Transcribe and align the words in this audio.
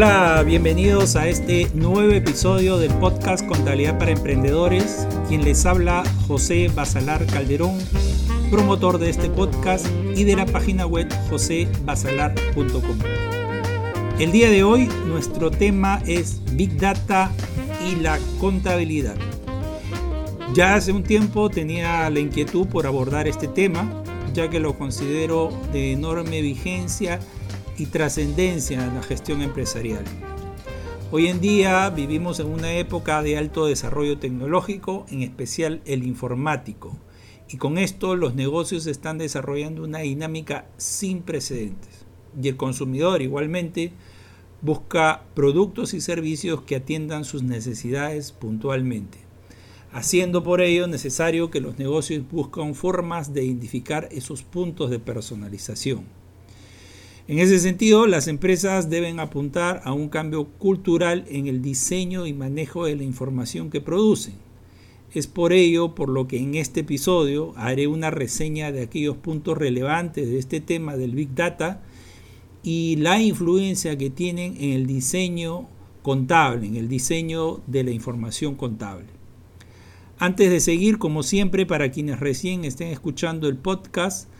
Hola, 0.00 0.44
bienvenidos 0.46 1.16
a 1.16 1.26
este 1.26 1.68
nuevo 1.74 2.12
episodio 2.12 2.78
del 2.78 2.92
podcast 3.00 3.44
Contabilidad 3.44 3.98
para 3.98 4.12
Emprendedores. 4.12 5.08
Quien 5.26 5.44
les 5.44 5.66
habla, 5.66 6.04
José 6.28 6.70
Basalar 6.72 7.26
Calderón, 7.26 7.76
promotor 8.48 8.98
de 8.98 9.10
este 9.10 9.28
podcast 9.28 9.88
y 10.14 10.22
de 10.22 10.36
la 10.36 10.46
página 10.46 10.86
web 10.86 11.12
josebasalar.com. 11.28 12.98
El 14.20 14.30
día 14.30 14.50
de 14.50 14.62
hoy 14.62 14.88
nuestro 15.08 15.50
tema 15.50 16.00
es 16.06 16.42
Big 16.52 16.78
Data 16.78 17.32
y 17.84 17.96
la 17.96 18.20
contabilidad. 18.38 19.16
Ya 20.54 20.76
hace 20.76 20.92
un 20.92 21.02
tiempo 21.02 21.50
tenía 21.50 22.08
la 22.08 22.20
inquietud 22.20 22.68
por 22.68 22.86
abordar 22.86 23.26
este 23.26 23.48
tema, 23.48 24.04
ya 24.32 24.48
que 24.48 24.60
lo 24.60 24.78
considero 24.78 25.50
de 25.72 25.90
enorme 25.90 26.40
vigencia 26.40 27.18
y 27.78 27.86
trascendencia 27.86 28.84
en 28.84 28.94
la 28.94 29.02
gestión 29.02 29.40
empresarial. 29.40 30.04
Hoy 31.12 31.28
en 31.28 31.40
día 31.40 31.88
vivimos 31.90 32.40
en 32.40 32.48
una 32.48 32.72
época 32.72 33.22
de 33.22 33.38
alto 33.38 33.66
desarrollo 33.66 34.18
tecnológico, 34.18 35.06
en 35.10 35.22
especial 35.22 35.80
el 35.84 36.02
informático, 36.02 36.98
y 37.48 37.56
con 37.56 37.78
esto 37.78 38.16
los 38.16 38.34
negocios 38.34 38.86
están 38.86 39.16
desarrollando 39.16 39.84
una 39.84 40.00
dinámica 40.00 40.66
sin 40.76 41.22
precedentes. 41.22 42.04
Y 42.40 42.48
el 42.48 42.56
consumidor 42.56 43.22
igualmente 43.22 43.92
busca 44.60 45.24
productos 45.34 45.94
y 45.94 46.00
servicios 46.00 46.62
que 46.62 46.76
atiendan 46.76 47.24
sus 47.24 47.42
necesidades 47.42 48.32
puntualmente, 48.32 49.18
haciendo 49.92 50.42
por 50.42 50.60
ello 50.60 50.88
necesario 50.88 51.50
que 51.50 51.60
los 51.60 51.78
negocios 51.78 52.22
buscan 52.30 52.74
formas 52.74 53.32
de 53.32 53.44
identificar 53.44 54.08
esos 54.10 54.42
puntos 54.42 54.90
de 54.90 54.98
personalización 54.98 56.18
en 57.28 57.38
ese 57.40 57.58
sentido, 57.58 58.06
las 58.06 58.26
empresas 58.26 58.88
deben 58.88 59.20
apuntar 59.20 59.82
a 59.84 59.92
un 59.92 60.08
cambio 60.08 60.46
cultural 60.46 61.26
en 61.28 61.46
el 61.46 61.60
diseño 61.60 62.26
y 62.26 62.32
manejo 62.32 62.86
de 62.86 62.96
la 62.96 63.02
información 63.02 63.68
que 63.68 63.82
producen. 63.82 64.32
Es 65.12 65.26
por 65.26 65.52
ello 65.52 65.94
por 65.94 66.08
lo 66.08 66.26
que 66.26 66.38
en 66.38 66.54
este 66.54 66.80
episodio 66.80 67.52
haré 67.56 67.86
una 67.86 68.10
reseña 68.10 68.72
de 68.72 68.80
aquellos 68.80 69.18
puntos 69.18 69.58
relevantes 69.58 70.26
de 70.26 70.38
este 70.38 70.62
tema 70.62 70.96
del 70.96 71.14
Big 71.14 71.34
Data 71.34 71.82
y 72.62 72.96
la 72.96 73.20
influencia 73.20 73.98
que 73.98 74.08
tienen 74.08 74.56
en 74.58 74.72
el 74.72 74.86
diseño 74.86 75.68
contable, 76.02 76.66
en 76.66 76.76
el 76.76 76.88
diseño 76.88 77.60
de 77.66 77.84
la 77.84 77.90
información 77.90 78.54
contable. 78.54 79.08
Antes 80.18 80.50
de 80.50 80.60
seguir, 80.60 80.96
como 80.96 81.22
siempre, 81.22 81.66
para 81.66 81.90
quienes 81.90 82.20
recién 82.20 82.64
estén 82.64 82.88
escuchando 82.88 83.48
el 83.48 83.58
podcast, 83.58 84.30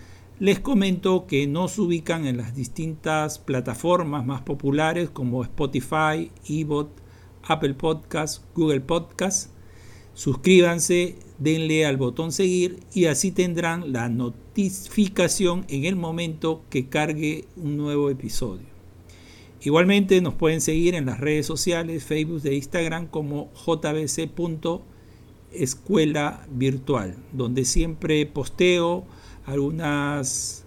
les 0.40 0.60
comento 0.60 1.26
que 1.26 1.48
nos 1.48 1.78
ubican 1.78 2.26
en 2.26 2.36
las 2.36 2.54
distintas 2.54 3.40
plataformas 3.40 4.24
más 4.24 4.42
populares 4.42 5.10
como 5.10 5.42
Spotify, 5.42 6.30
eBot, 6.48 6.90
Apple 7.42 7.74
Podcasts, 7.74 8.44
Google 8.54 8.80
Podcasts. 8.80 9.50
Suscríbanse, 10.14 11.16
denle 11.38 11.86
al 11.86 11.96
botón 11.96 12.30
seguir 12.30 12.78
y 12.92 13.06
así 13.06 13.32
tendrán 13.32 13.92
la 13.92 14.08
notificación 14.08 15.64
en 15.68 15.84
el 15.84 15.96
momento 15.96 16.62
que 16.70 16.88
cargue 16.88 17.46
un 17.56 17.76
nuevo 17.76 18.08
episodio. 18.10 18.66
Igualmente 19.60 20.20
nos 20.20 20.34
pueden 20.34 20.60
seguir 20.60 20.94
en 20.94 21.06
las 21.06 21.18
redes 21.18 21.46
sociales, 21.46 22.04
Facebook 22.04 22.42
e 22.44 22.54
Instagram 22.54 23.08
como 23.08 23.50
jbc.escuela 23.54 24.86
virtual, 26.48 27.16
donde 27.32 27.64
siempre 27.64 28.24
posteo 28.26 29.04
algunas 29.48 30.64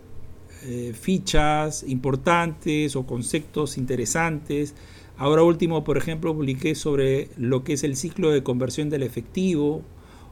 eh, 0.64 0.94
fichas 1.00 1.84
importantes 1.84 2.96
o 2.96 3.06
conceptos 3.06 3.78
interesantes. 3.78 4.74
Ahora 5.18 5.44
último, 5.44 5.84
por 5.84 5.98
ejemplo, 5.98 6.34
publiqué 6.34 6.74
sobre 6.74 7.30
lo 7.38 7.64
que 7.64 7.74
es 7.74 7.84
el 7.84 7.96
ciclo 7.96 8.32
de 8.32 8.42
conversión 8.42 8.90
del 8.90 9.04
efectivo 9.04 9.84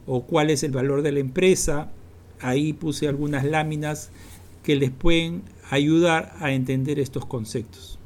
o 0.06 0.22
cuál 0.24 0.50
es 0.50 0.64
el 0.64 0.72
valor 0.72 1.02
de 1.02 1.12
la 1.12 1.20
empresa. 1.20 1.92
Ahí 2.40 2.72
puse 2.72 3.06
algunas 3.06 3.44
láminas 3.44 4.10
que 4.64 4.74
les 4.74 4.90
pueden 4.90 5.42
ayudar 5.70 6.34
a 6.40 6.52
entender 6.52 6.98
estos 6.98 7.26
conceptos. 7.26 7.98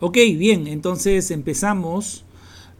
Ok, 0.00 0.16
bien, 0.36 0.66
entonces 0.66 1.30
empezamos 1.30 2.24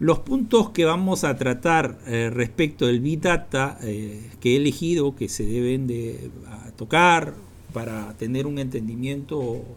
los 0.01 0.21
puntos 0.21 0.71
que 0.71 0.87
vamos 0.87 1.25
a 1.25 1.37
tratar 1.37 1.99
eh, 2.07 2.31
respecto 2.33 2.87
del 2.87 3.01
Big 3.01 3.21
Data 3.21 3.79
eh, 3.83 4.31
que 4.41 4.55
he 4.55 4.57
elegido, 4.57 5.15
que 5.15 5.29
se 5.29 5.45
deben 5.45 5.87
de 5.87 6.31
tocar 6.77 7.35
para 7.75 8.17
tener 8.17 8.47
un 8.47 8.59
entendimiento 8.59 9.39
o 9.39 9.77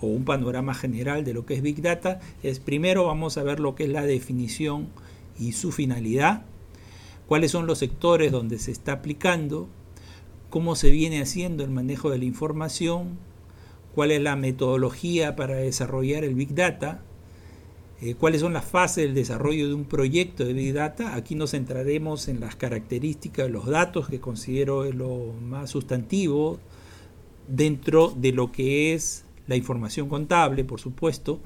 un 0.00 0.24
panorama 0.24 0.74
general 0.74 1.24
de 1.24 1.34
lo 1.34 1.46
que 1.46 1.54
es 1.54 1.62
Big 1.62 1.80
Data, 1.80 2.20
es 2.42 2.58
primero 2.58 3.06
vamos 3.06 3.38
a 3.38 3.44
ver 3.44 3.60
lo 3.60 3.76
que 3.76 3.84
es 3.84 3.90
la 3.90 4.02
definición 4.02 4.88
y 5.38 5.52
su 5.52 5.70
finalidad, 5.70 6.44
cuáles 7.28 7.52
son 7.52 7.68
los 7.68 7.78
sectores 7.78 8.32
donde 8.32 8.58
se 8.58 8.72
está 8.72 8.92
aplicando, 8.92 9.68
cómo 10.50 10.74
se 10.74 10.90
viene 10.90 11.22
haciendo 11.22 11.62
el 11.62 11.70
manejo 11.70 12.10
de 12.10 12.18
la 12.18 12.24
información, 12.24 13.18
cuál 13.94 14.10
es 14.10 14.20
la 14.20 14.34
metodología 14.34 15.36
para 15.36 15.54
desarrollar 15.54 16.24
el 16.24 16.34
Big 16.34 16.56
Data, 16.56 17.02
eh, 18.00 18.14
cuáles 18.14 18.40
son 18.40 18.52
las 18.52 18.64
fases 18.64 19.04
del 19.04 19.14
desarrollo 19.14 19.68
de 19.68 19.74
un 19.74 19.84
proyecto 19.84 20.44
de 20.44 20.52
Big 20.52 20.74
Data. 20.74 21.14
Aquí 21.14 21.34
nos 21.34 21.52
centraremos 21.52 22.28
en 22.28 22.40
las 22.40 22.56
características 22.56 23.46
de 23.46 23.52
los 23.52 23.66
datos, 23.66 24.08
que 24.08 24.20
considero 24.20 24.84
es 24.84 24.94
lo 24.94 25.32
más 25.40 25.70
sustantivo 25.70 26.58
dentro 27.48 28.12
de 28.16 28.32
lo 28.32 28.52
que 28.52 28.94
es 28.94 29.24
la 29.46 29.56
información 29.56 30.08
contable, 30.08 30.64
por 30.64 30.80
supuesto, 30.80 31.40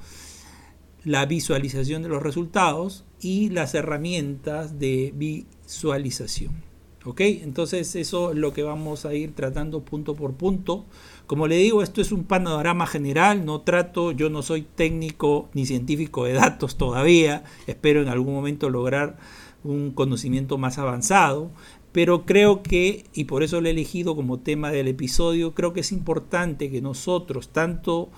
la 1.04 1.26
visualización 1.26 2.02
de 2.02 2.08
los 2.08 2.22
resultados 2.22 3.04
y 3.20 3.50
las 3.50 3.74
herramientas 3.74 4.78
de 4.78 5.12
visualización. 5.14 6.67
¿Ok? 7.08 7.22
Entonces 7.22 7.96
eso 7.96 8.32
es 8.32 8.36
lo 8.36 8.52
que 8.52 8.62
vamos 8.62 9.06
a 9.06 9.14
ir 9.14 9.34
tratando 9.34 9.80
punto 9.80 10.14
por 10.14 10.34
punto. 10.34 10.84
Como 11.26 11.46
le 11.46 11.56
digo, 11.56 11.82
esto 11.82 12.02
es 12.02 12.12
un 12.12 12.24
panorama 12.24 12.86
general, 12.86 13.46
no 13.46 13.62
trato, 13.62 14.12
yo 14.12 14.28
no 14.28 14.42
soy 14.42 14.62
técnico 14.62 15.48
ni 15.54 15.64
científico 15.64 16.24
de 16.24 16.34
datos 16.34 16.76
todavía, 16.76 17.44
espero 17.66 18.02
en 18.02 18.08
algún 18.08 18.34
momento 18.34 18.68
lograr 18.68 19.16
un 19.64 19.90
conocimiento 19.92 20.58
más 20.58 20.76
avanzado, 20.76 21.50
pero 21.92 22.26
creo 22.26 22.62
que, 22.62 23.04
y 23.14 23.24
por 23.24 23.42
eso 23.42 23.62
lo 23.62 23.68
he 23.68 23.70
elegido 23.70 24.14
como 24.14 24.40
tema 24.40 24.70
del 24.70 24.88
episodio, 24.88 25.54
creo 25.54 25.72
que 25.72 25.80
es 25.80 25.92
importante 25.92 26.70
que 26.70 26.82
nosotros, 26.82 27.48
tanto 27.48 28.10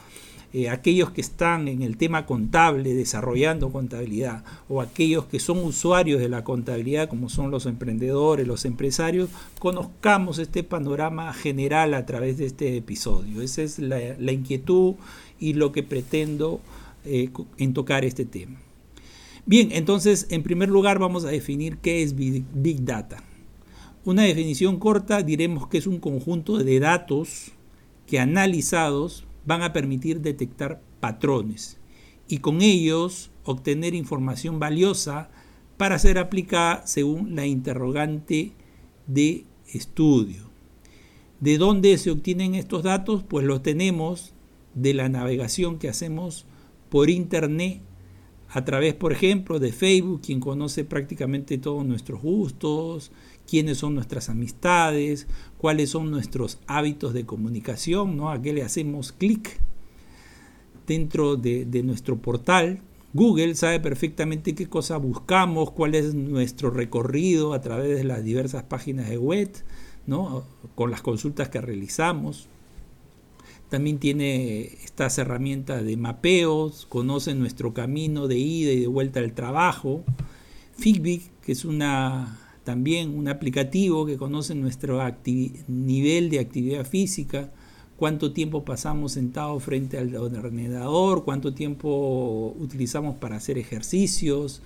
eh, 0.52 0.68
aquellos 0.68 1.10
que 1.10 1.20
están 1.20 1.68
en 1.68 1.82
el 1.82 1.96
tema 1.96 2.26
contable, 2.26 2.94
desarrollando 2.94 3.70
contabilidad, 3.70 4.42
o 4.68 4.80
aquellos 4.80 5.26
que 5.26 5.38
son 5.38 5.58
usuarios 5.58 6.20
de 6.20 6.28
la 6.28 6.42
contabilidad, 6.42 7.08
como 7.08 7.28
son 7.28 7.52
los 7.52 7.66
emprendedores, 7.66 8.48
los 8.48 8.64
empresarios, 8.64 9.28
conozcamos 9.60 10.38
este 10.40 10.64
panorama 10.64 11.32
general 11.32 11.94
a 11.94 12.04
través 12.04 12.38
de 12.38 12.46
este 12.46 12.76
episodio. 12.76 13.42
Esa 13.42 13.62
es 13.62 13.78
la, 13.78 14.32
inquietud 14.32 14.94
y 15.38 15.52
lo 15.52 15.70
que 15.70 15.84
pretendo 15.84 16.60
eh, 17.04 17.30
en 17.58 17.72
tocar 17.72 18.04
este 18.04 18.24
tema. 18.24 18.58
Bien, 19.46 19.70
entonces, 19.72 20.26
en 20.30 20.42
primer 20.42 20.68
lugar 20.68 20.98
vamos 20.98 21.24
a 21.24 21.28
definir 21.28 21.76
qué 21.78 22.02
es 22.02 22.16
Big 22.16 22.84
Data. 22.84 23.22
Una 24.04 24.22
definición 24.22 24.78
corta 24.78 25.22
diremos 25.22 25.68
que 25.68 25.78
es 25.78 25.86
un 25.86 26.00
conjunto 26.00 26.58
de 26.58 26.80
datos 26.80 27.52
que 28.06 28.18
analizados 28.18 29.24
van 29.44 29.62
a 29.62 29.72
permitir 29.72 30.20
detectar 30.20 30.82
patrones 31.00 31.78
y 32.28 32.38
con 32.38 32.62
ellos 32.62 33.30
obtener 33.44 33.94
información 33.94 34.60
valiosa 34.60 35.30
para 35.76 35.98
ser 35.98 36.18
aplicada 36.18 36.86
según 36.86 37.34
la 37.34 37.46
interrogante 37.46 38.52
de 39.06 39.44
estudio. 39.72 40.50
¿De 41.40 41.56
dónde 41.56 41.96
se 41.96 42.10
obtienen 42.10 42.54
estos 42.54 42.82
datos? 42.82 43.22
Pues 43.22 43.46
los 43.46 43.62
tenemos 43.62 44.34
de 44.74 44.94
la 44.94 45.08
navegación 45.08 45.78
que 45.78 45.88
hacemos 45.88 46.46
por 46.90 47.08
internet 47.08 47.80
a 48.52 48.64
través, 48.64 48.94
por 48.94 49.12
ejemplo, 49.12 49.60
de 49.60 49.72
Facebook, 49.72 50.22
quien 50.22 50.40
conoce 50.40 50.84
prácticamente 50.84 51.58
todos 51.58 51.86
nuestros 51.86 52.20
gustos, 52.20 53.12
quiénes 53.48 53.78
son 53.78 53.94
nuestras 53.94 54.28
amistades, 54.28 55.28
cuáles 55.56 55.90
son 55.90 56.10
nuestros 56.10 56.58
hábitos 56.66 57.14
de 57.14 57.26
comunicación, 57.26 58.16
¿no? 58.16 58.30
a 58.30 58.42
qué 58.42 58.52
le 58.52 58.62
hacemos 58.62 59.12
clic 59.12 59.60
dentro 60.86 61.36
de, 61.36 61.82
nuestro 61.84 62.18
portal. 62.18 62.80
Google 63.12 63.54
sabe 63.54 63.78
perfectamente 63.78 64.54
qué 64.54 64.66
cosa 64.66 64.96
buscamos, 64.96 65.70
cuál 65.70 65.94
es 65.94 66.14
nuestro 66.14 66.70
recorrido 66.70 67.54
a 67.54 67.60
través 67.60 67.98
de 67.98 68.04
las 68.04 68.24
diversas 68.24 68.64
páginas 68.64 69.08
de 69.08 69.18
web, 69.18 69.50
¿no? 70.06 70.44
con 70.74 70.90
las 70.90 71.02
consultas 71.02 71.48
que 71.48 71.60
realizamos. 71.60 72.48
También 73.70 73.98
tiene 73.98 74.62
estas 74.84 75.16
herramientas 75.18 75.84
de 75.84 75.96
mapeos, 75.96 76.86
conoce 76.86 77.34
nuestro 77.34 77.72
camino 77.72 78.28
de 78.28 78.36
ida 78.36 78.72
y 78.72 78.80
de 78.80 78.86
vuelta 78.88 79.20
al 79.20 79.32
trabajo. 79.32 80.04
Fitbit, 80.76 81.22
que 81.40 81.52
es 81.52 81.64
una 81.64 82.36
también 82.64 83.16
un 83.16 83.28
aplicativo 83.28 84.06
que 84.06 84.16
conoce 84.16 84.54
nuestro 84.54 85.00
nivel 85.66 86.30
de 86.30 86.40
actividad 86.40 86.84
física, 86.84 87.50
cuánto 87.96 88.32
tiempo 88.32 88.64
pasamos 88.64 89.12
sentados 89.12 89.62
frente 89.62 89.98
al 89.98 90.14
ordenador, 90.14 91.24
cuánto 91.24 91.54
tiempo 91.54 92.54
utilizamos 92.58 93.16
para 93.16 93.36
hacer 93.36 93.58
ejercicios. 93.58 94.62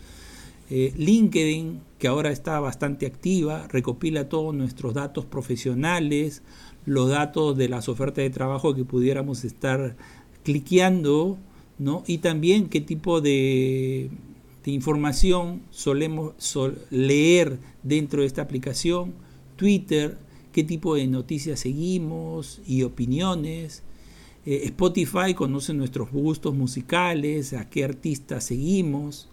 Eh, 0.71 0.95
LinkedIn, 0.97 1.81
que 1.99 2.09
ahora 2.09 2.31
está 2.31 2.59
bastante 2.59 3.07
activa, 3.07 3.69
recopila 3.69 4.29
todos 4.29 4.55
nuestros 4.55 4.95
datos 4.95 5.27
profesionales, 5.27 6.43
los 6.87 7.09
datos 7.09 7.57
de 7.57 7.69
las 7.69 7.89
ofertas 7.89 8.23
de 8.23 8.31
trabajo 8.31 8.75
que 8.75 8.85
pudiéramos 8.85 9.45
estar 9.45 9.97
cliqueando, 10.43 11.39
¿no? 11.79 12.05
Y 12.07 12.19
también 12.19 12.69
qué 12.69 12.81
tipo 12.81 13.21
de, 13.21 14.11
información 14.67 15.63
solemos 15.71 16.35
leer 16.91 17.59
dentro 17.83 18.21
de 18.21 18.27
esta 18.27 18.43
aplicación, 18.43 19.15
Twitter, 19.57 20.19
qué 20.53 20.65
tipo 20.65 20.95
de 20.95 21.07
noticias 21.07 21.61
seguimos 21.61 22.61
y 22.67 22.83
opiniones. 22.83 23.83
Eh, 24.47 24.63
Spotify 24.65 25.35
conoce 25.35 25.75
nuestros 25.75 26.11
gustos 26.11 26.55
musicales, 26.55 27.53
a 27.55 27.69
qué 27.69 27.85
artistas 27.85 28.45
seguimos. 28.45 29.29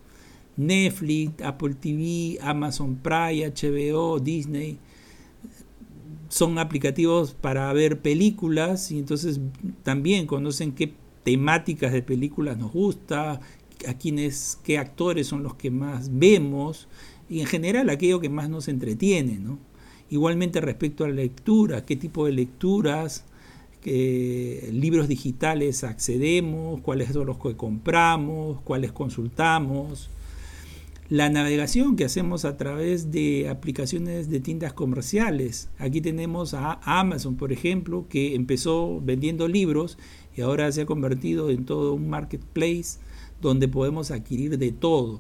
Netflix, 0.58 1.42
Apple 1.44 1.76
TV, 1.76 2.38
Amazon 2.42 2.96
Prime, 2.96 3.52
HBO, 3.52 4.20
Disney. 4.20 4.78
Son 6.32 6.58
aplicativos 6.60 7.34
para 7.34 7.72
ver 7.74 8.00
películas 8.00 8.90
y 8.90 9.00
entonces 9.00 9.42
también 9.84 10.28
conocen 10.28 10.72
qué 10.72 10.94
temáticas 11.26 11.92
de 11.92 12.02
películas 12.02 12.58
nos 12.58 12.72
gusta, 12.72 13.42
a 13.86 13.94
quienes, 13.96 14.58
qué 14.64 14.78
actores 14.78 15.28
son 15.28 15.44
los 15.44 15.56
que 15.56 15.72
más 15.72 16.18
vemos 16.18 16.88
y 17.30 17.42
en 17.42 17.48
general 17.48 17.90
aquello 17.90 18.22
que 18.22 18.30
más 18.30 18.50
nos 18.50 18.70
entretiene. 18.70 19.42
Igualmente 20.10 20.62
respecto 20.62 21.04
a 21.04 21.10
la 21.10 21.16
lectura, 21.16 21.84
qué 21.84 21.98
tipo 21.98 22.26
de 22.26 22.32
lecturas, 22.32 23.26
qué 23.82 24.70
libros 24.72 25.10
digitales 25.10 25.84
accedemos, 25.84 26.80
cuáles 26.80 27.12
son 27.12 27.28
los 27.28 27.40
que 27.40 27.58
compramos, 27.58 28.62
cuáles 28.62 28.94
consultamos. 28.94 30.10
La 31.12 31.30
navegación 31.30 31.98
que 31.98 32.06
hacemos 32.06 32.46
a 32.46 32.56
través 32.56 33.12
de 33.12 33.50
aplicaciones 33.50 34.30
de 34.30 34.40
tiendas 34.40 34.72
comerciales. 34.72 35.70
Aquí 35.78 36.00
tenemos 36.00 36.54
a 36.54 36.80
Amazon, 36.86 37.36
por 37.36 37.52
ejemplo, 37.52 38.06
que 38.08 38.34
empezó 38.34 39.02
vendiendo 39.02 39.50
libros 39.50 39.98
y 40.34 40.40
ahora 40.40 40.72
se 40.72 40.84
ha 40.84 40.86
convertido 40.86 41.50
en 41.50 41.66
todo 41.66 41.96
un 41.96 42.10
marketplace 42.10 42.98
donde 43.42 43.68
podemos 43.68 44.10
adquirir 44.10 44.58
de 44.58 44.72
todo. 44.72 45.20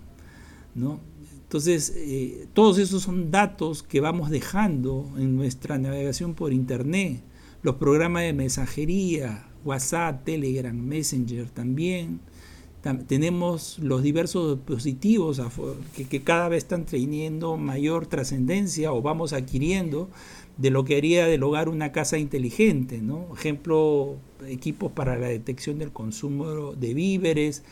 ¿no? 0.75 1.01
Entonces, 1.43 1.93
eh, 1.97 2.47
todos 2.53 2.77
esos 2.77 3.03
son 3.03 3.29
datos 3.29 3.83
que 3.83 3.99
vamos 3.99 4.29
dejando 4.29 5.11
en 5.17 5.35
nuestra 5.35 5.77
navegación 5.77 6.35
por 6.35 6.53
Internet. 6.53 7.21
Los 7.63 7.75
programas 7.75 8.23
de 8.23 8.31
mensajería, 8.31 9.49
WhatsApp, 9.65 10.23
Telegram, 10.23 10.73
Messenger 10.73 11.49
también. 11.49 12.21
Tenemos 13.07 13.77
los 13.79 14.01
diversos 14.01 14.57
dispositivos 14.57 15.41
que, 15.95 16.21
cada 16.21 16.49
vez 16.49 16.63
están 16.63 16.85
teniendo 16.85 17.57
mayor 17.57 18.07
trascendencia 18.07 18.91
o 18.91 19.01
vamos 19.01 19.33
adquiriendo 19.33 20.09
de 20.57 20.71
lo 20.71 20.83
que 20.83 20.97
haría 20.97 21.27
del 21.27 21.43
hogar 21.43 21.69
una 21.69 21.91
casa 21.91 22.17
inteligente. 22.17 22.99
¿no? 22.99 23.27
Ejemplo, 23.35 24.17
equipos 24.47 24.91
para 24.91 25.17
la 25.17 25.27
detección 25.27 25.77
del 25.77 25.91
consumo 25.91 26.73
de 26.73 26.93
víveres, 26.93 27.63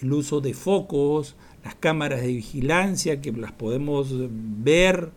el 0.00 0.12
uso 0.12 0.40
de 0.40 0.54
focos, 0.54 1.36
las 1.64 1.74
cámaras 1.74 2.20
de 2.20 2.28
vigilancia 2.28 3.20
que 3.20 3.32
las 3.32 3.52
podemos 3.52 4.14
ver 4.28 5.10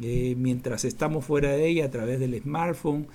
eh, 0.00 0.34
mientras 0.38 0.84
estamos 0.84 1.24
fuera 1.24 1.50
de 1.50 1.68
ella 1.68 1.86
a 1.86 1.90
través 1.90 2.20
del 2.20 2.40
smartphone. 2.40 3.06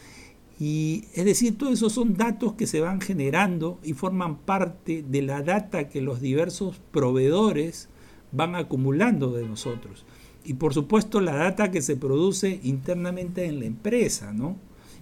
Y 0.65 1.03
es 1.13 1.25
decir, 1.25 1.57
todos 1.57 1.73
esos 1.73 1.91
son 1.91 2.15
datos 2.15 2.53
que 2.53 2.67
se 2.67 2.79
van 2.79 3.01
generando 3.01 3.79
y 3.83 3.91
forman 3.91 4.37
parte 4.37 5.03
de 5.05 5.21
la 5.21 5.41
data 5.41 5.89
que 5.89 5.99
los 5.99 6.21
diversos 6.21 6.79
proveedores 6.93 7.89
van 8.31 8.55
acumulando 8.55 9.33
de 9.33 9.45
nosotros. 9.45 10.05
Y 10.45 10.53
por 10.53 10.73
supuesto 10.73 11.19
la 11.19 11.35
data 11.35 11.69
que 11.69 11.81
se 11.81 11.97
produce 11.97 12.61
internamente 12.63 13.43
en 13.43 13.59
la 13.59 13.65
empresa, 13.65 14.31
¿no? 14.31 14.55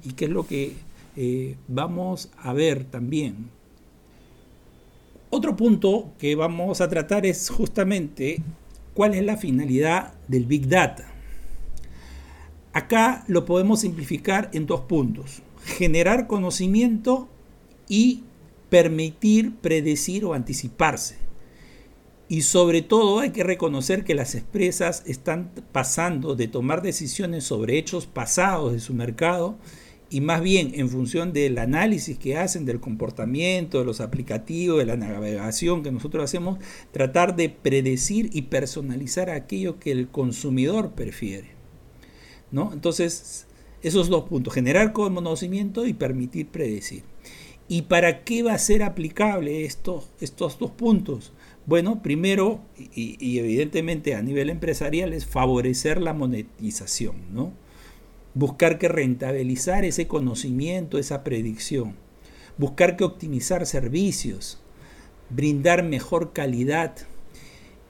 Y 0.04 0.14
que 0.14 0.26
es 0.26 0.32
lo 0.32 0.48
que 0.48 0.74
eh, 1.16 1.58
vamos 1.68 2.32
a 2.40 2.54
ver 2.54 2.86
también. 2.86 3.52
Otro 5.30 5.56
punto 5.56 6.12
que 6.18 6.34
vamos 6.34 6.82
a 6.82 6.90
tratar 6.90 7.24
es 7.28 7.52
justamente 7.52 8.42
cuál 8.96 9.14
es 9.14 9.24
la 9.24 9.38
finalidad 9.38 10.16
del 10.28 10.48
Big 10.48 10.68
Data. 10.68 11.06
Acá 12.74 13.26
lo 13.28 13.46
podemos 13.46 13.82
simplificar 13.82 14.50
en 14.54 14.66
dos 14.66 14.82
puntos. 14.82 15.44
Generar 15.66 16.28
conocimiento 16.28 17.30
y 17.88 18.24
permitir 18.70 19.56
predecir 19.58 20.26
o 20.26 20.34
anticiparse. 20.34 21.18
Y 22.30 22.44
sobre 22.44 22.82
todo 22.82 23.20
hay 23.20 23.32
que 23.32 23.44
reconocer 23.44 24.06
que 24.06 24.16
las 24.16 24.36
empresas 24.36 25.04
están 25.06 25.52
pasando 25.74 26.36
de 26.36 26.48
tomar 26.48 26.82
decisiones 26.82 27.44
sobre 27.44 27.78
hechos 27.78 28.06
pasados 28.06 28.72
de 28.72 28.80
su 28.80 28.94
mercado 28.94 29.58
y 30.10 30.22
más 30.22 30.42
bien 30.42 30.72
en 30.76 30.90
función 30.90 31.34
del 31.34 31.58
análisis 31.58 32.18
que 32.18 32.38
hacen 32.38 32.66
del 32.66 32.80
comportamiento, 32.80 33.80
de 33.80 33.86
los 33.86 34.02
aplicativos, 34.02 34.80
de 34.80 34.86
la 34.86 34.98
navegación 34.98 35.84
que 35.84 35.92
nosotros 35.92 36.24
hacemos, 36.24 36.60
tratar 36.92 37.36
de 37.36 37.50
predecir 37.50 38.30
y 38.32 38.44
personalizar 38.44 39.30
aquello 39.30 39.80
que 39.80 39.92
el 39.92 40.08
consumidor 40.08 40.92
prefiere. 40.92 41.50
¿no? 42.52 42.72
Entonces, 42.74 43.48
esos 43.82 44.10
dos 44.10 44.26
puntos, 44.26 44.54
generar 44.54 44.94
conocimiento 44.94 45.86
y 45.86 45.94
permitir 45.94 46.48
predecir. 46.48 47.04
¿Y 47.68 47.84
para 47.84 48.24
qué 48.24 48.44
va 48.44 48.54
a 48.54 48.60
ser 48.60 48.84
aplicable 48.84 49.66
estos, 49.66 50.10
estos 50.20 50.60
dos 50.60 50.72
puntos? 50.72 51.32
Bueno, 51.66 52.02
primero, 52.02 52.60
y, 52.78 53.18
y 53.20 53.40
evidentemente 53.40 54.16
a 54.16 54.22
nivel 54.22 54.50
empresarial, 54.50 55.14
es 55.14 55.26
favorecer 55.26 56.02
la 56.02 56.14
monetización, 56.14 57.16
¿no? 57.32 57.54
buscar 58.34 58.78
que 58.78 58.88
rentabilizar 58.88 59.86
ese 59.86 60.08
conocimiento, 60.08 60.98
esa 60.98 61.24
predicción, 61.24 61.96
buscar 62.58 62.96
que 62.96 63.04
optimizar 63.04 63.66
servicios, 63.66 64.60
brindar 65.30 65.84
mejor 65.84 66.34
calidad 66.34 66.96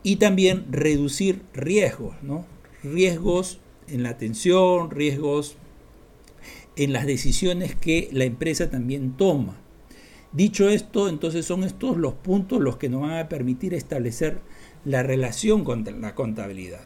y 0.03 0.17
también 0.17 0.65
reducir 0.71 1.41
riesgos, 1.53 2.15
¿no? 2.21 2.45
riesgos 2.83 3.59
en 3.87 4.03
la 4.03 4.09
atención, 4.09 4.89
riesgos 4.89 5.57
en 6.75 6.93
las 6.93 7.05
decisiones 7.05 7.75
que 7.75 8.09
la 8.11 8.25
empresa 8.25 8.69
también 8.69 9.17
toma. 9.17 9.57
Dicho 10.31 10.69
esto, 10.69 11.09
entonces 11.09 11.45
son 11.45 11.63
estos 11.63 11.97
los 11.97 12.13
puntos 12.13 12.61
los 12.61 12.77
que 12.77 12.89
nos 12.89 13.01
van 13.01 13.17
a 13.17 13.27
permitir 13.29 13.73
establecer 13.73 14.39
la 14.85 15.03
relación 15.03 15.63
con 15.63 15.85
la 16.01 16.15
contabilidad. 16.15 16.81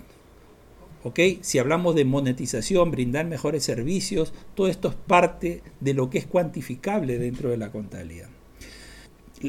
Si 1.41 1.59
hablamos 1.59 1.93
de 1.93 2.03
monetización, 2.03 2.89
brindar 2.89 3.27
mejores 3.27 3.63
servicios, 3.63 4.33
todo 4.55 4.67
esto 4.67 4.87
es 4.87 4.95
parte 4.95 5.61
de 5.79 5.93
lo 5.93 6.09
que 6.09 6.17
es 6.17 6.25
cuantificable 6.25 7.19
dentro 7.19 7.51
de 7.51 7.57
la 7.57 7.71
contabilidad. 7.71 8.29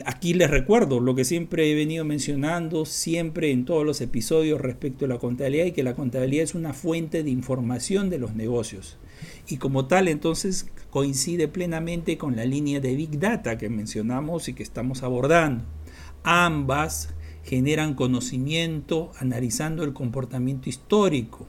Aquí 0.04 0.34
les 0.34 0.50
recuerdo 0.50 0.98
lo 0.98 1.14
que 1.14 1.24
siempre 1.24 1.70
he 1.70 1.74
venido 1.76 2.04
mencionando, 2.04 2.84
siempre 2.84 3.52
en 3.52 3.64
todos 3.64 3.86
los 3.86 4.00
episodios 4.00 4.60
respecto 4.60 5.04
a 5.04 5.08
la 5.08 5.18
contabilidad 5.18 5.66
y 5.66 5.72
que 5.72 5.84
la 5.84 5.94
contabilidad 5.94 6.42
es 6.42 6.56
una 6.56 6.72
fuente 6.72 7.22
de 7.22 7.30
información 7.30 8.10
de 8.10 8.18
los 8.18 8.34
negocios. 8.34 8.98
Y 9.48 9.58
como 9.58 9.86
tal, 9.86 10.08
entonces 10.08 10.66
coincide 10.90 11.46
plenamente 11.46 12.18
con 12.18 12.34
la 12.34 12.44
línea 12.44 12.80
de 12.80 12.96
Big 12.96 13.20
Data 13.20 13.58
que 13.58 13.68
mencionamos 13.68 14.48
y 14.48 14.54
que 14.54 14.64
estamos 14.64 15.04
abordando. 15.04 15.64
Ambas 16.24 17.14
generan 17.44 17.94
conocimiento 17.94 19.12
analizando 19.20 19.84
el 19.84 19.92
comportamiento 19.92 20.68
histórico, 20.68 21.46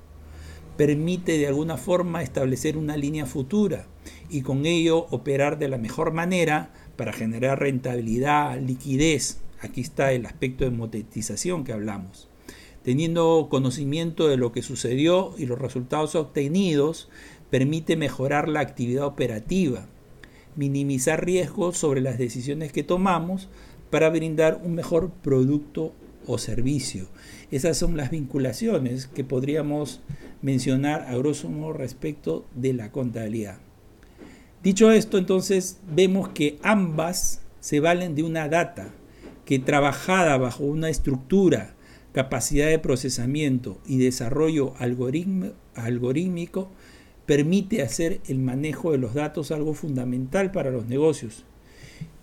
permite 0.77 1.39
de 1.39 1.47
alguna 1.47 1.75
forma 1.75 2.21
establecer 2.21 2.77
una 2.77 2.97
línea 2.97 3.25
futura 3.25 3.87
y 4.29 4.41
con 4.41 4.67
ello 4.67 5.07
operar 5.09 5.57
de 5.57 5.69
la 5.69 5.79
mejor 5.79 6.13
manera 6.13 6.71
para 6.97 7.13
generar 7.13 7.59
rentabilidad, 7.59 8.59
liquidez. 8.59 9.39
Aquí 9.61 9.81
está 9.81 10.11
el 10.11 10.25
aspecto 10.25 10.65
de 10.65 10.71
monetización 10.71 11.63
que 11.63 11.71
hablamos. 11.71 12.27
Teniendo 12.83 13.47
conocimiento 13.49 14.27
de 14.27 14.37
lo 14.37 14.51
que 14.51 14.61
sucedió 14.61 15.33
y 15.37 15.45
los 15.45 15.59
resultados 15.59 16.15
obtenidos, 16.15 17.09
permite 17.49 17.95
mejorar 17.95 18.49
la 18.49 18.59
actividad 18.59 19.05
operativa, 19.05 19.87
minimizar 20.55 21.25
riesgos 21.25 21.77
sobre 21.77 22.01
las 22.01 22.17
decisiones 22.17 22.71
que 22.71 22.83
tomamos 22.83 23.49
para 23.89 24.09
brindar 24.09 24.61
un 24.63 24.75
mejor 24.75 25.11
producto 25.11 25.93
o 26.25 26.37
servicio. 26.37 27.07
Esas 27.51 27.77
son 27.77 27.95
las 27.95 28.11
vinculaciones 28.11 29.07
que 29.07 29.23
podríamos 29.23 30.01
mencionar 30.41 31.01
a 31.01 31.17
grosso 31.17 31.49
modo 31.49 31.73
respecto 31.73 32.45
de 32.55 32.73
la 32.73 32.91
contabilidad. 32.91 33.66
Dicho 34.67 34.91
esto, 34.91 35.17
entonces 35.17 35.79
vemos 35.89 36.27
que 36.27 36.59
ambas 36.61 37.39
se 37.61 37.79
valen 37.79 38.15
de 38.15 38.23
una 38.23 38.49
data 38.49 38.93
que 39.45 39.59
trabajada 39.59 40.37
bajo 40.37 40.65
una 40.65 40.89
estructura, 40.89 41.73
capacidad 42.11 42.67
de 42.67 42.77
procesamiento 42.77 43.79
y 43.87 43.97
desarrollo 43.97 44.73
algorítmico 44.77 46.67
permite 47.25 47.81
hacer 47.81 48.19
el 48.27 48.39
manejo 48.39 48.91
de 48.91 48.97
los 48.97 49.13
datos 49.13 49.51
algo 49.51 49.73
fundamental 49.73 50.51
para 50.51 50.69
los 50.69 50.85
negocios. 50.87 51.45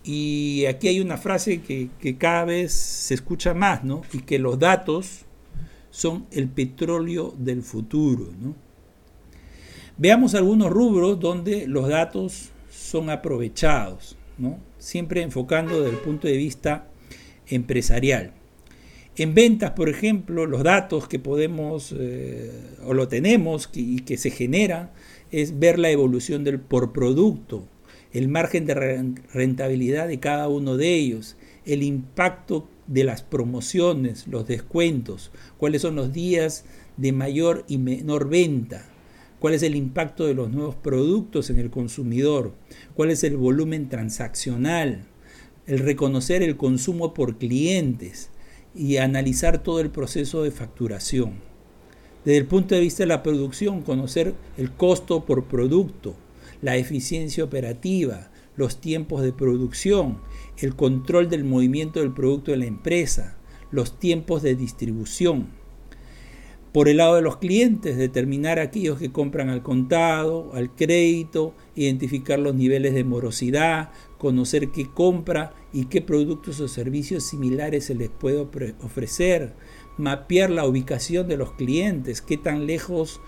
Y 0.05 0.67
aquí 0.67 0.89
hay 0.89 1.01
una 1.01 1.17
frase 1.17 1.63
que, 1.63 1.89
cada 2.19 2.45
vez 2.45 2.75
se 2.75 3.15
escucha 3.15 3.55
más, 3.55 3.85
¿no? 3.85 4.03
Y 4.13 4.19
que 4.19 4.39
los 4.39 4.59
datos 4.59 5.21
son 5.89 6.27
el 6.31 6.49
petróleo 6.49 7.35
del 7.39 7.63
futuro, 7.63 8.29
¿no? 8.39 8.55
Veamos 9.97 10.35
algunos 10.35 10.71
rubros 10.71 11.21
donde 11.21 11.69
los 11.69 11.89
datos 11.89 12.51
son 12.69 13.11
aprovechados, 13.11 14.17
¿no? 14.39 14.59
Siempre 14.79 15.23
enfocando 15.23 15.81
desde 15.81 15.97
el 15.97 16.03
punto 16.03 16.27
de 16.27 16.37
vista 16.37 16.89
empresarial. 17.47 18.33
En 19.17 19.35
ventas, 19.35 19.71
por 19.71 19.89
ejemplo, 19.89 20.47
los 20.47 20.65
datos 20.65 21.07
que 21.07 21.21
podemos 21.21 21.95
eh, 21.97 22.51
o 22.85 22.93
lo 22.93 23.07
tenemos 23.07 23.71
y 23.73 24.01
que 24.01 24.17
se 24.17 24.31
genera 24.31 24.93
es 25.31 25.61
ver 25.61 25.79
la 25.79 25.91
evolución 25.91 26.43
del 26.43 26.59
por 26.59 26.93
producto, 26.93 27.69
el 28.13 28.27
margen 28.27 28.67
de 28.67 28.75
rentabilidad 29.33 30.09
de 30.09 30.19
cada 30.19 30.49
uno 30.49 30.77
de 30.77 30.93
ellos, 30.93 31.37
el 31.65 31.85
impacto 31.85 32.69
de 32.89 33.05
las 33.05 33.23
promociones, 33.23 34.27
los 34.27 34.49
descuentos, 34.49 35.31
cuáles 35.57 35.83
son 35.83 35.95
los 35.95 36.13
días 36.13 36.65
de 36.97 37.13
mayor 37.13 37.65
y 37.69 37.79
menor 37.79 38.29
venta, 38.29 38.89
cuál 39.39 39.55
es 39.55 39.63
el 39.63 39.77
impacto 39.77 40.27
de 40.27 40.35
los 40.35 40.51
nuevos 40.51 40.75
productos 40.75 41.51
en 41.51 41.59
el 41.59 41.71
consumidor, 41.71 42.55
cuál 42.95 43.11
es 43.11 43.25
el 43.25 43.37
volumen 43.37 43.89
transaccional, 43.89 45.07
el 45.67 45.79
reconocer 45.79 46.43
el 46.43 46.57
consumo 46.57 47.15
por 47.15 47.39
clientes 47.39 48.31
y 48.75 48.97
analizar 48.97 49.63
todo 49.63 49.81
el 49.81 49.91
proceso 49.91 50.43
de 50.43 50.51
facturación. 50.51 51.35
Desde 52.25 52.39
el 52.39 52.47
punto 52.47 52.75
de 52.75 52.81
vista 52.81 53.03
de 53.03 53.09
la 53.09 53.23
producción, 53.23 53.83
conocer 53.83 54.35
el 54.57 54.73
costo 54.73 55.25
por 55.25 55.45
producto, 55.45 56.15
la 56.63 56.77
eficiencia 56.77 57.45
operativa, 57.45 58.31
los 58.57 58.81
tiempos 58.81 59.23
de 59.23 59.33
producción, 59.33 60.19
el 60.59 60.75
control 60.75 61.29
del 61.29 61.45
movimiento 61.45 62.01
del 62.01 62.15
producto 62.15 62.51
de 62.51 62.57
la 62.59 62.67
empresa, 62.67 63.37
los 63.71 63.99
tiempos 63.99 64.43
de 64.43 64.55
distribución. 64.55 65.49
Por 66.75 66.89
el 66.89 66.97
lado 66.97 67.15
de 67.15 67.23
los 67.23 67.37
clientes, 67.37 67.97
determinar 67.97 68.59
aquellos 68.59 68.99
que 68.99 69.13
compran 69.13 69.49
al 69.49 69.63
contado, 69.63 70.51
al 70.55 70.75
crédito, 70.75 71.55
identificar 71.77 72.41
los 72.41 72.57
niveles 72.57 72.95
de 72.95 73.05
morosidad, 73.05 73.93
conocer 74.19 74.71
qué 74.71 74.91
compra 74.91 75.55
y 75.73 75.85
qué 75.85 76.03
productos 76.03 76.59
o 76.59 76.67
servicios 76.67 77.23
similares 77.23 77.85
se 77.85 77.95
les 77.95 78.09
puede 78.09 78.45
ofrecer, 78.83 79.53
mapear 79.99 80.51
la 80.51 80.67
ubicación 80.67 81.29
de 81.29 81.37
los 81.37 81.53
clientes, 81.53 82.21
qué 82.21 82.39
tan 82.39 82.67
lejos 82.67 83.21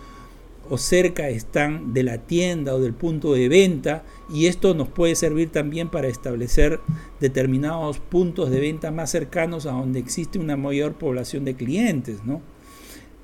o 0.69 0.77
cerca 0.77 1.29
están 1.29 1.95
de 1.95 2.03
la 2.03 2.27
tienda 2.27 2.75
o 2.75 2.81
del 2.81 2.95
punto 2.95 3.33
de 3.33 3.49
venta 3.49 4.03
y 4.29 4.47
esto 4.47 4.75
nos 4.75 4.89
puede 4.89 5.15
servir 5.15 5.53
también 5.53 5.89
para 5.89 6.09
establecer 6.09 6.81
determinados 7.21 8.01
puntos 8.01 8.51
de 8.51 8.59
venta 8.59 8.91
más 8.91 9.13
cercanos 9.13 9.67
a 9.67 9.71
donde 9.71 10.01
existe 10.01 10.41
una 10.41 10.57
mayor 10.57 10.95
población 10.95 11.45
de 11.45 11.55
clientes. 11.55 12.25
¿no? 12.25 12.43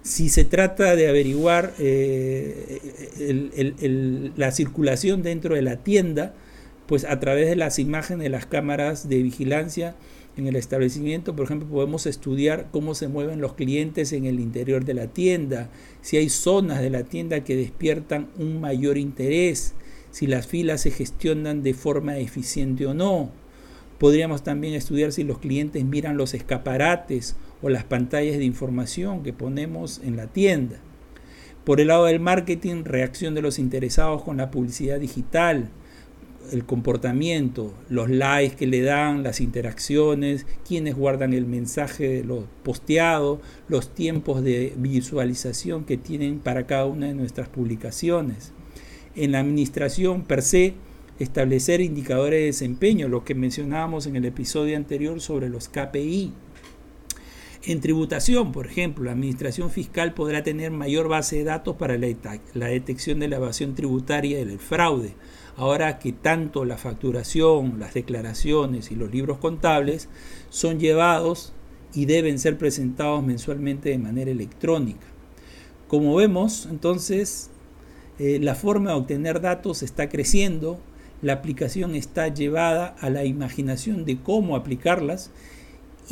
Si 0.02 0.28
se 0.28 0.44
trata 0.44 0.97
de 0.97 1.09
averiguar 1.09 1.75
eh, 1.78 2.80
la 4.37 4.50
circulación 4.50 5.23
dentro 5.23 5.54
de 5.54 5.62
la 5.62 5.76
tienda, 5.76 6.35
pues 6.87 7.04
a 7.04 7.21
través 7.21 7.49
de 7.49 7.54
las 7.54 7.78
imágenes 7.78 8.25
de 8.25 8.28
las 8.30 8.47
cámaras 8.47 9.09
de 9.09 9.23
vigilancia 9.23 9.94
en 10.37 10.49
el 10.49 10.56
establecimiento, 10.56 11.37
por 11.37 11.44
ejemplo, 11.44 11.68
podemos 11.68 12.06
estudiar 12.06 12.68
cómo 12.73 12.94
se 12.94 13.06
mueven 13.06 13.40
los 13.40 13.54
clientes 13.54 14.12
en 14.12 14.25
el 14.25 14.40
interior 14.40 14.85
de 14.85 14.94
la 14.94 15.06
tienda, 15.06 15.71
si 16.00 16.16
hay 16.16 16.28
zonas 16.30 16.80
de 16.80 16.90
la 16.90 17.04
tienda 17.04 17.44
que 17.44 17.54
despiertan 17.54 18.28
un 18.38 18.61
mayor 18.61 18.99
interés, 18.99 19.75
si 20.11 20.26
las 20.26 20.49
filas 20.49 20.80
se 20.80 20.90
gestionan 20.90 21.62
de 21.62 21.75
forma 21.75 22.18
eficiente 22.18 22.87
o 22.87 22.94
no. 22.94 23.30
Podríamos 23.99 24.42
también 24.42 24.75
estudiar 24.75 25.12
si 25.12 25.23
los 25.23 25.38
clientes 25.38 25.85
miran 25.85 26.16
los 26.16 26.35
escaparates 26.35 27.37
o 27.62 27.69
las 27.69 27.85
pantallas 27.85 28.38
de 28.38 28.45
información 28.45 29.23
que 29.23 29.33
ponemos 29.33 30.00
en 30.04 30.16
la 30.16 30.26
tienda. 30.26 30.81
Por 31.64 31.81
el 31.81 31.88
lado 31.88 32.07
del 32.07 32.21
marketing, 32.21 32.85
reacción 32.85 33.35
de 33.35 33.42
los 33.42 33.59
interesados 33.59 34.23
con 34.25 34.37
la 34.37 34.50
publicidad 34.50 34.99
digital, 34.99 35.71
el 36.50 36.64
comportamiento, 36.64 37.73
los 37.88 38.11
likes 38.11 38.57
que 38.57 38.66
le 38.66 38.83
dan, 38.83 39.23
las 39.23 39.40
interacciones, 39.40 40.47
quienes 40.66 40.97
guardan 40.97 41.33
el 41.33 41.47
mensaje 41.47 42.09
de 42.09 42.25
lo 42.25 42.47
posteado, 42.64 43.40
los 43.69 43.95
tiempos 43.95 44.42
de 44.42 44.75
visualización 44.76 45.85
que 45.85 45.97
tienen 45.97 46.40
para 46.40 46.66
cada 46.66 46.87
una 46.87 47.07
de 47.07 47.14
nuestras 47.14 47.49
publicaciones. 47.49 48.52
En 49.14 49.33
la 49.33 49.40
administración 49.40 50.23
per 50.23 50.42
se, 50.42 50.75
establecer 51.19 51.81
indicadores 51.81 52.40
de 52.40 52.47
desempeño, 52.47 53.09
lo 53.09 53.25
que 53.25 53.35
mencionábamos 53.35 54.07
en 54.07 54.16
el 54.16 54.25
episodio 54.25 54.76
anterior 54.76 55.21
sobre 55.21 55.49
los 55.49 55.69
KPI. 55.69 56.33
En 57.64 57.81
tributación, 57.81 58.50
por 58.50 58.66
ejemplo, 58.66 59.04
la 59.04 59.12
Administración 59.12 59.71
Fiscal 59.71 60.14
podrá 60.14 60.42
tener 60.42 60.73
mayor 60.73 61.07
base 61.07 61.37
de 61.37 61.45
datos 61.45 61.76
para 61.76 61.97
la 61.97 62.66
detección 62.66 63.21
de 63.21 63.28
la 63.28 63.37
evasión 63.37 63.76
tributaria 63.76 64.40
y 64.40 64.45
del 64.45 64.59
fraude, 64.59 65.14
ahora 65.57 66.00
que 66.00 66.12
tanto 66.12 66.64
la 66.64 66.76
facturación, 66.76 67.78
las 67.78 67.95
declaraciones 67.95 68.90
y 68.90 68.97
los 68.97 69.12
libros 69.12 69.38
contables 69.38 70.09
son 70.50 70.81
llevados 70.81 71.52
y 71.95 72.07
deben 72.07 72.40
ser 72.40 72.59
presentados 72.59 73.23
mensualmente 73.23 73.90
de 73.90 73.99
manera 73.99 74.33
electrónica. 74.33 75.07
Como 75.87 76.16
vemos, 76.16 76.66
entonces, 76.69 77.50
eh, 78.19 78.40
la 78.40 78.57
forma 78.57 78.90
de 78.90 78.97
obtener 78.97 79.40
datos 79.40 79.85
está 79.85 80.09
creciendo, 80.09 80.81
la 81.21 81.35
aplicación 81.35 81.95
está 81.95 82.26
llevada 82.26 82.97
a 82.99 83.09
la 83.09 83.25
imaginación 83.25 84.04
de 84.04 84.21
cómo 84.21 84.57
aplicarlas 84.57 85.31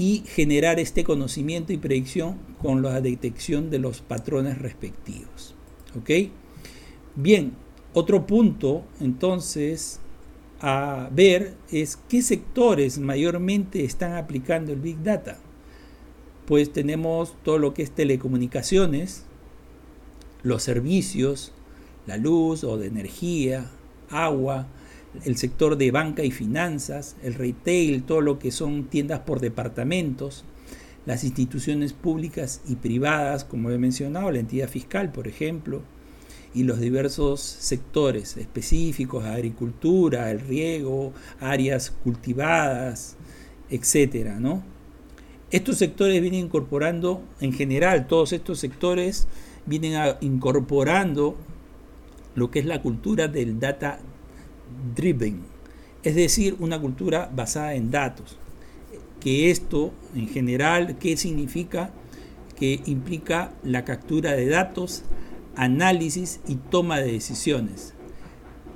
y 0.01 0.23
generar 0.25 0.81
este 0.81 1.05
conocimiento 1.05 1.75
y 1.75 1.77
predicción 1.77 2.39
con 2.63 2.81
la 2.81 3.03
detección 3.03 3.69
de 3.69 3.79
los 3.79 4.01
patrones 4.01 4.57
respectivos. 4.57 5.55
¿Ok? 5.95 6.31
Bien, 7.17 7.53
otro 7.93 8.27
punto 8.27 8.83
entonces 8.99 10.01
a 10.63 11.11
ver 11.13 11.53
es 11.71 11.99
qué 12.09 12.23
sectores 12.23 12.99
mayormente 12.99 13.85
están 13.85 14.15
aplicando 14.15 14.73
el 14.73 14.81
Big 14.81 15.03
Data. 15.03 15.37
Pues 16.47 16.73
tenemos 16.73 17.35
todo 17.45 17.59
lo 17.59 17.75
que 17.75 17.83
es 17.83 17.91
telecomunicaciones, 17.91 19.27
los 20.43 20.63
servicios, 20.63 21.53
la 22.07 22.17
luz 22.17 22.65
o 22.65 22.79
de 22.79 22.87
energía, 22.87 23.71
agua, 24.09 24.67
el 25.25 25.37
sector 25.37 25.77
de 25.77 25.91
banca 25.91 26.25
y 26.25 26.31
finanzas, 26.31 27.17
el 27.23 27.35
retail, 27.35 28.05
todo 28.05 28.21
lo 28.21 28.39
que 28.39 28.51
son 28.51 28.85
tiendas 28.85 29.21
por 29.21 29.41
departamentos, 29.41 30.45
las 31.07 31.25
instituciones 31.25 31.93
públicas 31.93 32.61
y 32.69 32.77
privadas, 32.77 33.45
como 33.45 33.71
he 33.71 33.79
mencionado, 33.79 34.31
la 34.31 34.39
entidad 34.39 34.69
fiscal, 34.69 35.11
por 35.13 35.27
ejemplo, 35.27 35.83
y 36.55 36.65
los 36.65 36.81
diversos 36.81 37.41
sectores 37.41 38.37
específicos, 38.37 39.25
agricultura, 39.25 40.31
el 40.31 40.41
riego, 40.41 41.13
áreas 41.41 41.91
cultivadas, 42.03 43.17
etcétera, 43.71 44.41
¿no? 44.41 44.63
Estos 45.51 45.79
sectores 45.79 46.21
vienen 46.21 46.45
incorporando, 46.45 47.23
en 47.41 47.53
general, 47.53 48.07
todos 48.07 48.33
estos 48.33 48.59
sectores 48.61 49.27
vienen 49.67 50.15
incorporando 50.21 51.37
lo 52.35 52.51
que 52.51 52.61
es 52.61 52.67
la 52.67 52.83
cultura 52.83 53.27
del 53.27 53.59
data 53.59 54.01
driven, 54.95 55.43
es 56.03 56.15
decir, 56.15 56.57
una 56.59 56.81
cultura 56.81 57.31
basada 57.35 57.75
en 57.75 57.91
datos. 57.91 58.39
Que 59.21 59.51
esto, 59.51 59.93
en 60.15 60.29
general, 60.29 60.99
¿qué 60.99 61.17
significa? 61.17 61.91
Que 62.57 62.81
implica 62.87 63.53
la 63.63 63.85
captura 63.85 64.33
de 64.33 64.47
datos, 64.47 65.03
análisis 65.57 66.41
y 66.47 66.57
toma 66.57 67.01
de 67.01 67.13
decisiones, 67.13 67.95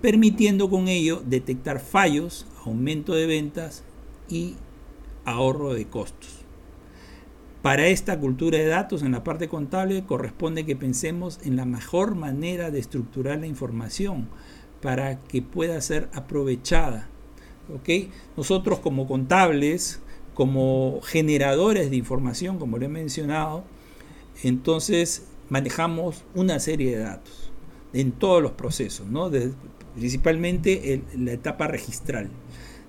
permitiendo 0.02 0.68
con 0.68 0.88
ello 0.88 1.22
detectar 1.24 1.80
fallos, 1.80 2.46
aumento 2.64 3.14
de 3.14 3.26
ventas 3.26 3.84
y 4.28 4.56
ahorro 5.24 5.74
de 5.74 5.86
costos. 5.86 6.44
Para 7.62 7.86
esta 7.86 8.20
cultura 8.20 8.58
de 8.58 8.66
datos 8.66 9.02
en 9.02 9.12
la 9.12 9.24
parte 9.24 9.48
contable 9.48 10.04
corresponde 10.04 10.66
que 10.66 10.76
pensemos 10.76 11.40
en 11.44 11.56
la 11.56 11.64
mejor 11.64 12.14
manera 12.14 12.70
de 12.70 12.78
estructurar 12.78 13.38
la 13.38 13.46
información 13.46 14.28
para 14.84 15.18
que 15.18 15.40
pueda 15.40 15.80
ser 15.80 16.10
aprovechada. 16.12 17.08
Nosotros 18.36 18.80
como 18.80 19.08
contables, 19.08 20.02
como 20.34 21.00
generadores 21.02 21.88
de 21.88 21.96
información, 21.96 22.58
como 22.58 22.76
le 22.76 22.84
he 22.84 22.90
mencionado, 22.90 23.64
entonces 24.42 25.24
manejamos 25.48 26.24
una 26.34 26.58
serie 26.58 26.98
de 26.98 27.02
datos 27.02 27.50
en 27.94 28.12
todos 28.12 28.42
los 28.42 28.52
procesos, 28.52 29.06
principalmente 29.94 30.92
en 30.92 31.24
la 31.24 31.32
etapa 31.32 31.66
registral. 31.66 32.28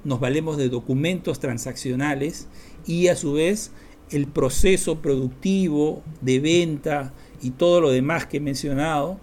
Nos 0.04 0.20
valemos 0.20 0.58
de 0.58 0.68
documentos 0.68 1.40
transaccionales 1.40 2.50
y 2.86 3.08
a 3.08 3.16
su 3.16 3.32
vez 3.32 3.72
el 4.12 4.28
proceso 4.28 5.02
productivo 5.02 6.04
de 6.20 6.42
venta 6.42 7.14
y 7.42 7.52
todo 7.52 7.80
lo 7.80 7.90
demás 7.90 8.26
que 8.26 8.38
he 8.38 8.42
mencionado 8.42 9.18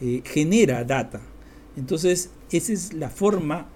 eh, 0.00 0.22
genera 0.24 0.82
data. 0.82 1.20
Entonces, 1.76 2.30
esa 2.50 2.72
es 2.72 2.92
la 2.94 3.10
forma 3.10 3.68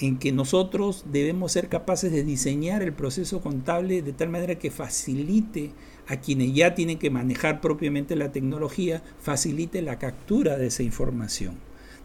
en 0.00 0.18
que 0.18 0.32
nosotros 0.32 1.04
debemos 1.10 1.52
ser 1.52 1.68
capaces 1.68 2.10
de 2.10 2.24
diseñar 2.24 2.82
el 2.82 2.92
proceso 2.92 3.40
contable 3.40 4.02
de 4.02 4.12
tal 4.12 4.28
manera 4.28 4.56
que 4.56 4.70
facilite 4.70 5.70
a 6.08 6.16
quienes 6.16 6.52
ya 6.52 6.74
tienen 6.74 6.98
que 6.98 7.10
manejar 7.10 7.60
propiamente 7.60 8.16
la 8.16 8.32
tecnología, 8.32 9.02
facilite 9.20 9.82
la 9.82 9.98
captura 9.98 10.56
de 10.56 10.66
esa 10.66 10.82
información. 10.82 11.54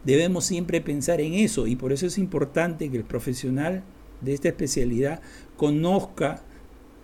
Debemos 0.04 0.44
siempre 0.44 0.80
pensar 0.80 1.20
en 1.20 1.34
eso 1.34 1.66
y 1.66 1.76
por 1.76 1.92
eso 1.92 2.06
es 2.06 2.16
importante 2.16 2.90
que 2.90 2.96
el 2.96 3.04
profesional 3.04 3.82
de 4.20 4.34
esta 4.34 4.48
especialidad 4.48 5.20
conozca, 5.56 6.42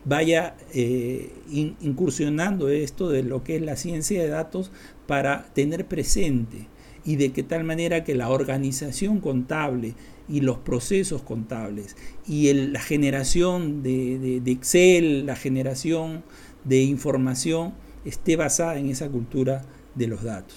vaya 0.04 0.56
eh, 0.72 1.32
incursionando 1.80 2.68
esto 2.68 3.10
de 3.10 3.22
lo 3.22 3.42
que 3.42 3.56
es 3.56 3.62
la 3.62 3.76
ciencia 3.76 4.22
de 4.22 4.28
datos 4.28 4.70
para 5.06 5.52
tener 5.52 5.86
presente 5.86 6.68
y 7.06 7.16
de 7.16 7.32
que 7.32 7.44
tal 7.44 7.62
manera 7.64 8.02
que 8.02 8.16
la 8.16 8.28
organización 8.28 9.20
contable 9.20 9.94
y 10.28 10.40
los 10.40 10.58
procesos 10.58 11.22
contables 11.22 11.96
y 12.26 12.52
la 12.52 12.80
generación 12.80 13.84
de, 13.84 14.42
Excel, 14.44 15.24
la 15.24 15.36
generación 15.36 16.24
de 16.64 16.82
información 16.82 17.74
esté 18.04 18.34
basada 18.34 18.78
en 18.78 18.88
esa 18.90 19.08
cultura 19.08 19.64
de 19.94 20.08
los 20.08 20.24
datos. 20.24 20.56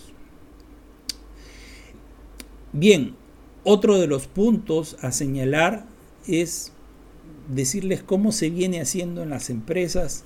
Bien, 2.73 3.13
otro 3.63 3.99
de 3.99 4.07
los 4.07 4.27
puntos 4.27 4.97
a 5.01 5.11
señalar 5.11 5.85
es 6.27 6.71
decirles 7.47 8.01
cómo 8.01 8.31
se 8.31 8.49
viene 8.49 8.81
haciendo 8.81 9.21
en 9.21 9.29
las 9.29 9.51
empresas 9.51 10.23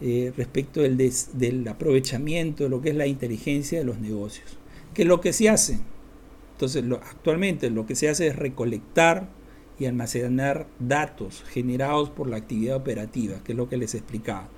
eh, 0.00 0.32
respecto 0.36 0.80
del, 0.80 0.96
del, 1.34 1.68
aprovechamiento 1.68 2.64
de 2.64 2.70
lo 2.70 2.80
que 2.80 2.90
es 2.90 2.96
la 2.96 3.06
inteligencia 3.06 3.78
de 3.78 3.84
los 3.84 3.98
negocios. 3.98 4.58
¿Qué 4.96 5.02
es 5.02 5.08
lo 5.08 5.20
que 5.20 5.34
se 5.34 5.50
hace? 5.50 5.78
Entonces, 6.52 6.82
actualmente 6.90 7.68
lo 7.68 7.84
que 7.84 7.94
se 7.94 8.08
hace 8.08 8.28
es 8.28 8.36
recolectar 8.36 9.28
y 9.78 9.84
almacenar 9.84 10.68
datos 10.78 11.44
generados 11.50 12.08
por 12.08 12.30
la 12.30 12.38
actividad 12.38 12.76
operativa, 12.76 13.44
que 13.44 13.52
es 13.52 13.58
lo 13.58 13.68
que 13.68 13.76
les 13.76 13.94
explicaba, 13.94 14.48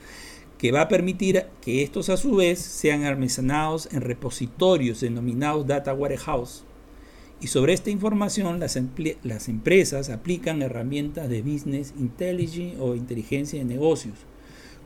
que 0.57 0.71
va 0.71 0.83
a 0.83 0.88
permitir 0.88 1.47
que 1.61 1.83
estos 1.83 2.09
a 2.09 2.16
su 2.16 2.37
vez 2.37 2.61
sean 2.61 3.02
almacenados 3.02 3.88
en 3.90 4.00
repositorios 4.00 5.00
denominados 5.00 5.66
data 5.66 5.92
warehouse, 5.92 6.62
y 7.40 7.49
sobre 7.49 7.73
esta 7.73 7.90
información 7.90 8.61
las 8.61 9.49
empresas 9.49 10.09
aplican 10.09 10.62
herramientas 10.62 11.28
de 11.28 11.42
business 11.42 11.95
intelligence 11.99 12.76
o 12.78 12.95
inteligencia 12.95 13.59
de 13.59 13.64
negocios. 13.64 14.14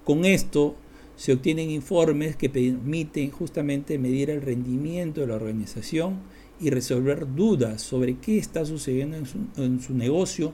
Con 0.03 0.25
esto 0.25 0.77
se 1.23 1.33
obtienen 1.33 1.71
informes 1.71 2.35
que 2.35 2.51
permiten 2.51 3.31
justamente 3.31 3.97
medir 3.97 4.29
el 4.29 4.43
rendimiento 4.43 5.21
de 5.21 5.29
la 5.29 5.37
organización 5.37 6.19
y 6.61 6.71
resolver 6.71 7.33
dudas 7.37 7.81
sobre 7.81 8.17
qué 8.17 8.39
está 8.39 8.65
sucediendo 8.65 9.17
en 9.17 9.81
su, 9.81 9.95
negocio 9.95 10.53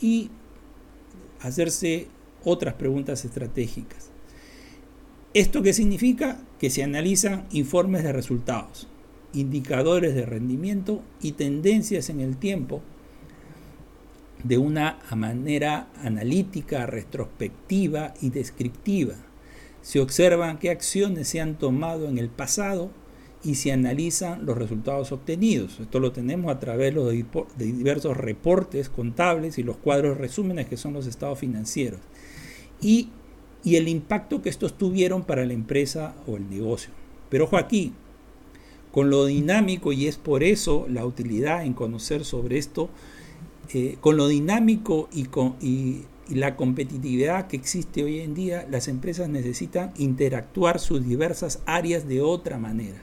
y 0.00 0.28
hacerse 1.38 2.08
otras 2.42 2.74
preguntas 2.74 3.24
estratégicas. 3.24 4.10
¿Esto 5.34 5.62
qué 5.62 5.72
significa? 5.72 6.40
Que 6.58 6.70
se 6.70 6.82
analizan 6.82 7.46
informes 7.52 8.02
de 8.02 8.12
resultados 8.12 8.88
indicadores 9.34 10.16
de 10.16 10.26
rendimiento 10.26 11.00
y 11.22 11.32
tendencias 11.32 12.10
en 12.10 12.18
el 12.18 12.38
tiempo 12.38 12.82
de 14.42 14.58
una 14.58 14.98
manera 15.14 15.90
analítica, 16.02 16.86
retrospectiva 16.86 18.14
y 18.20 18.30
descriptiva. 18.30 19.14
Se 19.88 20.00
observan 20.00 20.58
qué 20.58 20.68
acciones 20.68 21.28
se 21.28 21.40
han 21.40 21.56
tomado 21.56 22.08
en 22.08 22.18
el 22.18 22.28
pasado 22.28 22.90
y 23.42 23.54
se 23.54 23.72
analizan 23.72 24.44
los 24.44 24.58
resultados 24.58 25.12
obtenidos. 25.12 25.80
Esto 25.80 25.98
lo 25.98 26.12
tenemos 26.12 26.54
a 26.54 26.60
través 26.60 26.94
de 26.94 27.24
diversos 27.56 28.14
reportes 28.14 28.90
contables 28.90 29.56
y 29.56 29.62
los 29.62 29.78
cuadros 29.78 30.18
resúmenes 30.18 30.66
que 30.66 30.76
son 30.76 30.92
los 30.92 31.06
estados 31.06 31.38
financieros. 31.38 32.00
Y, 32.82 33.08
y 33.64 33.76
el 33.76 33.88
impacto 33.88 34.42
que 34.42 34.50
estos 34.50 34.76
tuvieron 34.76 35.22
para 35.22 35.46
la 35.46 35.54
empresa 35.54 36.14
o 36.26 36.36
el 36.36 36.50
negocio. 36.50 36.90
Pero 37.30 37.44
ojo 37.44 37.56
aquí, 37.56 37.94
con 38.92 39.08
lo 39.08 39.24
dinámico, 39.24 39.94
y 39.94 40.06
es 40.06 40.18
por 40.18 40.44
eso 40.44 40.84
la 40.90 41.06
utilidad 41.06 41.64
en 41.64 41.72
conocer 41.72 42.26
sobre 42.26 42.58
esto, 42.58 42.90
eh, 43.72 43.96
con 44.02 44.18
lo 44.18 44.28
dinámico 44.28 45.08
y, 45.14 45.24
con, 45.24 45.56
y, 45.62 46.02
la 46.28 46.56
competitividad 46.56 47.46
que 47.46 47.56
existe 47.56 48.04
hoy 48.04 48.20
en 48.20 48.34
día, 48.34 48.66
las 48.70 48.88
empresas 48.88 49.28
necesitan 49.28 49.92
interactuar 49.96 50.78
sus 50.78 51.06
diversas 51.06 51.60
áreas 51.66 52.06
de 52.06 52.20
otra 52.20 52.58
manera. 52.58 53.02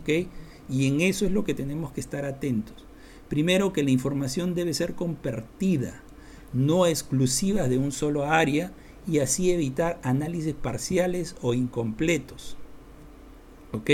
¿ok? 0.00 0.28
Y 0.68 0.86
en 0.86 1.00
eso 1.00 1.26
es 1.26 1.32
lo 1.32 1.44
que 1.44 1.54
tenemos 1.54 1.92
que 1.92 2.00
estar 2.00 2.24
atentos. 2.24 2.84
Primero 3.28 3.72
que 3.72 3.82
la 3.82 3.90
información 3.90 4.54
debe 4.54 4.74
ser 4.74 4.94
compartida, 4.94 6.02
no 6.52 6.86
exclusiva 6.86 7.68
de 7.68 7.78
un 7.78 7.92
solo 7.92 8.24
área, 8.26 8.72
y 9.06 9.18
así 9.18 9.50
evitar 9.50 9.98
análisis 10.02 10.54
parciales 10.54 11.34
o 11.42 11.54
incompletos. 11.54 12.56
¿ok? 13.72 13.90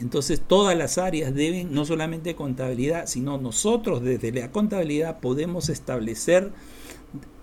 Entonces 0.00 0.40
todas 0.40 0.76
las 0.76 0.98
áreas 0.98 1.34
deben, 1.34 1.72
no 1.72 1.84
solamente 1.84 2.34
contabilidad, 2.34 3.06
sino 3.06 3.38
nosotros 3.38 4.02
desde 4.02 4.32
la 4.32 4.50
contabilidad 4.50 5.20
podemos 5.20 5.68
establecer 5.68 6.52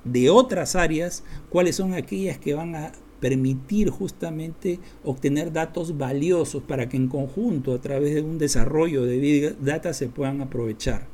de 0.03 0.29
otras 0.29 0.75
áreas 0.75 1.23
cuáles 1.49 1.75
son 1.75 1.93
aquellas 1.93 2.37
que 2.37 2.53
van 2.53 2.75
a 2.75 2.91
permitir 3.19 3.89
justamente 3.89 4.79
obtener 5.03 5.53
datos 5.53 5.97
valiosos 5.97 6.63
para 6.63 6.89
que 6.89 6.97
en 6.97 7.07
conjunto 7.07 7.73
a 7.73 7.81
través 7.81 8.15
de 8.15 8.21
un 8.21 8.37
desarrollo 8.39 9.03
de 9.03 9.19
Big 9.19 9.59
Data 9.59 9.93
se 9.93 10.07
puedan 10.07 10.41
aprovechar. 10.41 11.07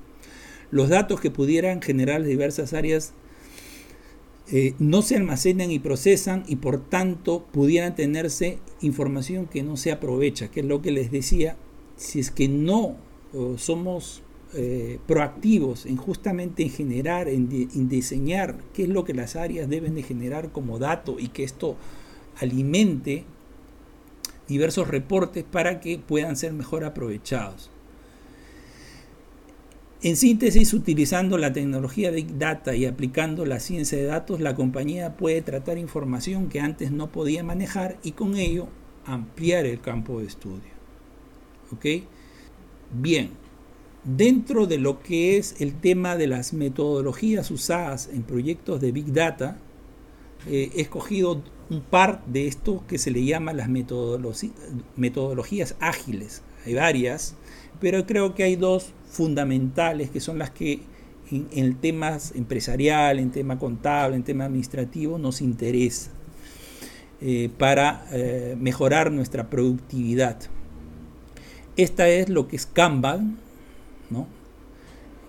Los 0.72 0.90
datos 0.90 1.20
que 1.20 1.32
pudieran 1.32 1.82
generar 1.82 2.24
diversas 2.24 2.74
áreas 2.74 3.14
eh, 4.50 4.74
no 4.80 5.02
se 5.02 5.18
almacenan 5.18 5.72
y 5.72 5.80
procesan 5.80 6.46
y 6.48 6.56
por 6.58 6.90
tanto 6.90 7.46
pudieran 7.52 7.96
tenerse 7.96 8.60
información 8.82 9.46
que 9.46 9.64
no 9.64 9.76
se 9.76 9.92
aprovecha, 9.92 10.50
que 10.50 10.62
es 10.62 10.66
lo 10.66 10.82
que 10.82 10.92
les 10.92 11.12
decía, 11.12 11.58
si 11.98 12.20
es 12.20 12.32
que 12.32 12.48
no 12.48 12.96
somos 13.58 14.24
eh, 14.54 15.00
proactivos 15.06 15.86
en 15.86 15.98
justamente 15.98 16.64
en 16.64 16.70
generar, 16.70 17.28
en, 17.28 17.50
diseñar 17.90 18.58
qué 18.74 18.84
es 18.84 18.90
lo 18.90 19.04
que 19.04 19.14
las 19.14 19.36
áreas 19.36 19.68
deben 19.68 19.94
de 19.94 20.04
generar 20.04 20.54
como 20.54 20.80
dato 20.80 21.18
y 21.20 21.28
que 21.28 21.44
esto 21.44 21.76
alimente 22.40 23.26
diversos 24.48 24.88
reportes 24.88 25.44
para 25.44 25.82
que 25.82 26.00
puedan 26.00 26.38
ser 26.38 26.54
mejor 26.54 26.86
aprovechados. 26.86 27.70
En 30.02 30.16
síntesis, 30.16 30.74
utilizando 30.74 31.38
la 31.38 31.52
tecnología 31.52 32.12
Big 32.12 32.38
Data 32.38 32.74
y 32.74 32.86
aplicando 32.86 33.46
la 33.46 33.60
ciencia 33.60 33.98
de 33.98 34.06
datos, 34.06 34.40
la 34.40 34.56
compañía 34.56 35.18
puede 35.18 35.42
tratar 35.42 35.78
información 35.78 36.48
que 36.48 36.62
antes 36.62 36.92
no 36.92 37.12
podía 37.12 37.44
manejar 37.44 37.98
y 38.02 38.12
con 38.12 38.38
ello 38.38 38.70
ampliar 39.06 39.66
el 39.66 39.82
campo 39.82 40.20
de 40.20 40.28
estudio. 40.28 40.72
¿Ok? 41.74 41.86
Bien, 42.94 43.32
dentro 44.08 44.68
de 44.68 44.78
lo 44.78 45.02
que 45.02 45.38
es 45.38 45.60
el 45.60 45.74
tema 45.74 46.16
de 46.16 46.28
las 46.28 46.54
metodologías 46.54 47.52
usadas 47.52 48.10
en 48.12 48.24
proyectos 48.24 48.80
de 48.80 48.94
Big 48.94 49.12
Data, 49.12 49.58
eh, 50.48 50.72
he 50.76 50.82
escogido 50.82 51.44
un 51.70 51.82
par 51.82 52.24
de 52.26 52.48
estos 52.48 52.84
que 52.84 52.98
se 52.98 53.12
le 53.12 53.26
llaman 53.26 53.58
las 53.58 53.68
metodologías 54.96 55.76
ágiles. 55.82 56.42
Hay 56.66 56.74
varias, 56.76 57.36
pero 57.82 58.06
creo 58.06 58.34
que 58.34 58.44
hay 58.44 58.56
dos 58.56 58.94
fundamentales 59.10 60.10
que 60.10 60.22
son 60.22 60.40
las 60.40 60.52
que 60.52 60.80
en, 61.30 61.48
el 61.52 61.76
tema 61.76 62.18
empresarial, 62.34 63.20
en 63.20 63.32
tema 63.32 63.60
contable, 63.60 64.16
en 64.16 64.24
tema 64.24 64.46
administrativo 64.46 65.18
nos 65.18 65.42
interesa 65.42 66.12
eh, 67.20 67.50
para 67.58 68.08
eh, 68.14 68.56
mejorar 68.58 69.12
nuestra 69.12 69.50
productividad. 69.50 70.40
Esta 71.76 72.08
es 72.08 72.30
lo 72.30 72.48
que 72.48 72.56
es 72.56 72.66
Kanban, 72.66 73.38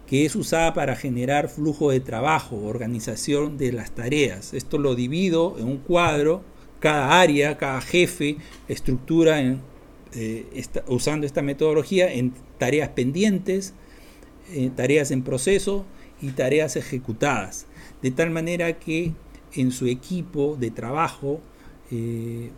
que 0.06 0.24
es 0.24 0.34
usada 0.36 0.72
para 0.72 0.96
generar 0.96 1.48
flujo 1.48 1.90
de 1.90 2.00
trabajo, 2.00 2.56
organización 2.56 3.58
de 3.58 3.72
las 3.72 3.90
tareas. 3.90 4.54
Esto 4.54 4.78
lo 4.78 4.94
divido 4.94 5.56
en 5.58 5.66
un 5.66 5.78
cuadro, 5.78 6.42
cada 6.80 7.20
área, 7.20 7.58
cada 7.58 7.80
jefe 7.80 8.36
estructura 8.68 9.40
en, 9.40 9.60
eh, 10.14 10.46
usando 10.86 11.26
esta 11.26 11.42
metodología 11.42 12.12
en 12.12 12.32
tareas 12.56 12.90
pendientes, 12.90 13.74
eh, 14.52 14.70
tareas 14.74 15.10
en 15.10 15.22
proceso 15.22 15.84
y 16.22 16.30
tareas 16.30 16.76
ejecutadas. 16.76 17.66
De 18.00 18.10
tal 18.10 18.30
manera 18.30 18.78
que 18.78 19.12
en 19.52 19.72
su 19.72 19.86
equipo 19.86 20.56
de 20.58 20.70
trabajo 20.70 21.40
eh, 21.90 22.50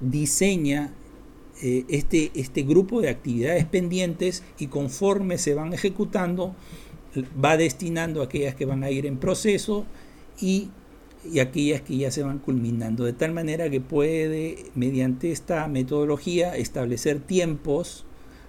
diseña 0.00 0.92
este, 1.62 2.30
este 2.34 2.62
grupo 2.62 3.00
de 3.00 3.08
actividades 3.08 3.64
pendientes 3.64 4.42
y 4.58 4.66
conforme 4.66 5.38
se 5.38 5.54
van 5.54 5.72
ejecutando, 5.72 6.54
va 7.42 7.56
destinando 7.56 8.22
aquellas 8.22 8.54
que 8.54 8.66
van 8.66 8.82
a 8.82 8.90
ir 8.90 9.06
en 9.06 9.18
proceso 9.18 9.86
y 10.40 10.70
y 11.30 11.38
aquellas 11.40 11.80
que 11.80 11.96
ya 11.96 12.10
se 12.10 12.22
van 12.22 12.38
culminando, 12.38 13.04
de 13.04 13.12
tal 13.12 13.32
manera 13.32 13.70
que 13.70 13.80
puede, 13.80 14.66
mediante 14.74 15.32
esta 15.32 15.66
metodología, 15.68 16.56
establecer 16.56 17.20
tiempos 17.20 18.04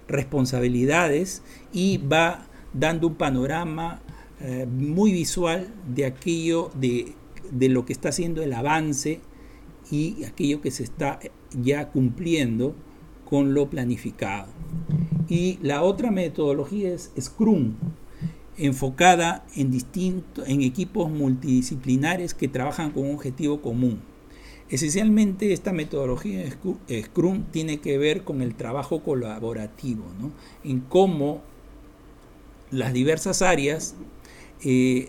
responsabilidades 0.08 1.42
y 1.72 1.98
va 1.98 2.46
dando 2.72 3.08
un 3.08 3.14
panorama 3.14 4.02
eh, 4.40 4.66
muy 4.66 5.12
visual 5.12 5.68
de 5.94 6.04
aquello, 6.04 6.70
de, 6.74 7.14
de 7.50 7.68
lo 7.68 7.86
que 7.86 7.92
está 7.92 8.10
haciendo 8.10 8.42
el 8.42 8.52
avance 8.52 9.20
y 9.90 10.24
aquello 10.24 10.60
que 10.60 10.70
se 10.70 10.84
está 10.84 11.18
ya 11.52 11.88
cumpliendo 11.88 12.74
con 13.26 13.52
lo 13.52 13.68
planificado. 13.68 14.48
Y 15.28 15.58
la 15.60 15.82
otra 15.82 16.10
metodología 16.10 16.94
es 16.94 17.12
Scrum, 17.20 17.74
enfocada 18.56 19.44
en, 19.54 19.78
en 20.46 20.62
equipos 20.62 21.10
multidisciplinares 21.10 22.32
que 22.32 22.48
trabajan 22.48 22.92
con 22.92 23.04
un 23.04 23.16
objetivo 23.16 23.60
común. 23.60 24.00
Esencialmente 24.68 25.52
esta 25.52 25.72
metodología 25.72 26.44
Scrum 26.50 27.44
tiene 27.52 27.78
que 27.78 27.98
ver 27.98 28.24
con 28.24 28.42
el 28.42 28.54
trabajo 28.56 29.02
colaborativo, 29.02 30.04
en 30.64 30.80
cómo 30.80 31.42
las 32.70 32.92
diversas 32.92 33.42
áreas 33.42 33.94
eh, 34.64 35.08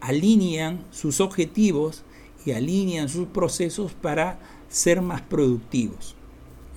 alinean 0.00 0.84
sus 0.90 1.20
objetivos 1.20 2.04
y 2.46 2.52
alinean 2.52 3.08
sus 3.08 3.26
procesos 3.28 3.92
para 3.92 4.38
ser 4.68 5.02
más 5.02 5.20
productivos. 5.20 6.16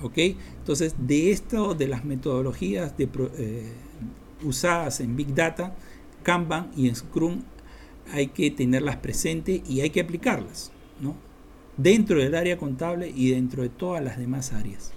¿Ok? 0.01 0.17
Entonces, 0.59 0.95
de 0.99 1.31
esto, 1.31 1.73
de 1.73 1.87
las 1.87 2.05
metodologías 2.05 2.93
eh, 2.97 3.71
usadas 4.43 4.99
en 4.99 5.15
Big 5.15 5.33
Data, 5.33 5.75
Kanban 6.23 6.71
y 6.75 6.93
Scrum 6.93 7.41
hay 8.11 8.27
que 8.27 8.51
tenerlas 8.51 8.97
presentes 8.97 9.61
y 9.69 9.81
hay 9.81 9.89
que 9.89 10.01
aplicarlas, 10.01 10.71
¿no? 11.01 11.15
Dentro 11.77 12.19
del 12.19 12.35
área 12.35 12.57
contable 12.57 13.11
y 13.15 13.31
dentro 13.31 13.63
de 13.63 13.69
todas 13.69 14.03
las 14.03 14.17
demás 14.17 14.53
áreas. 14.53 14.93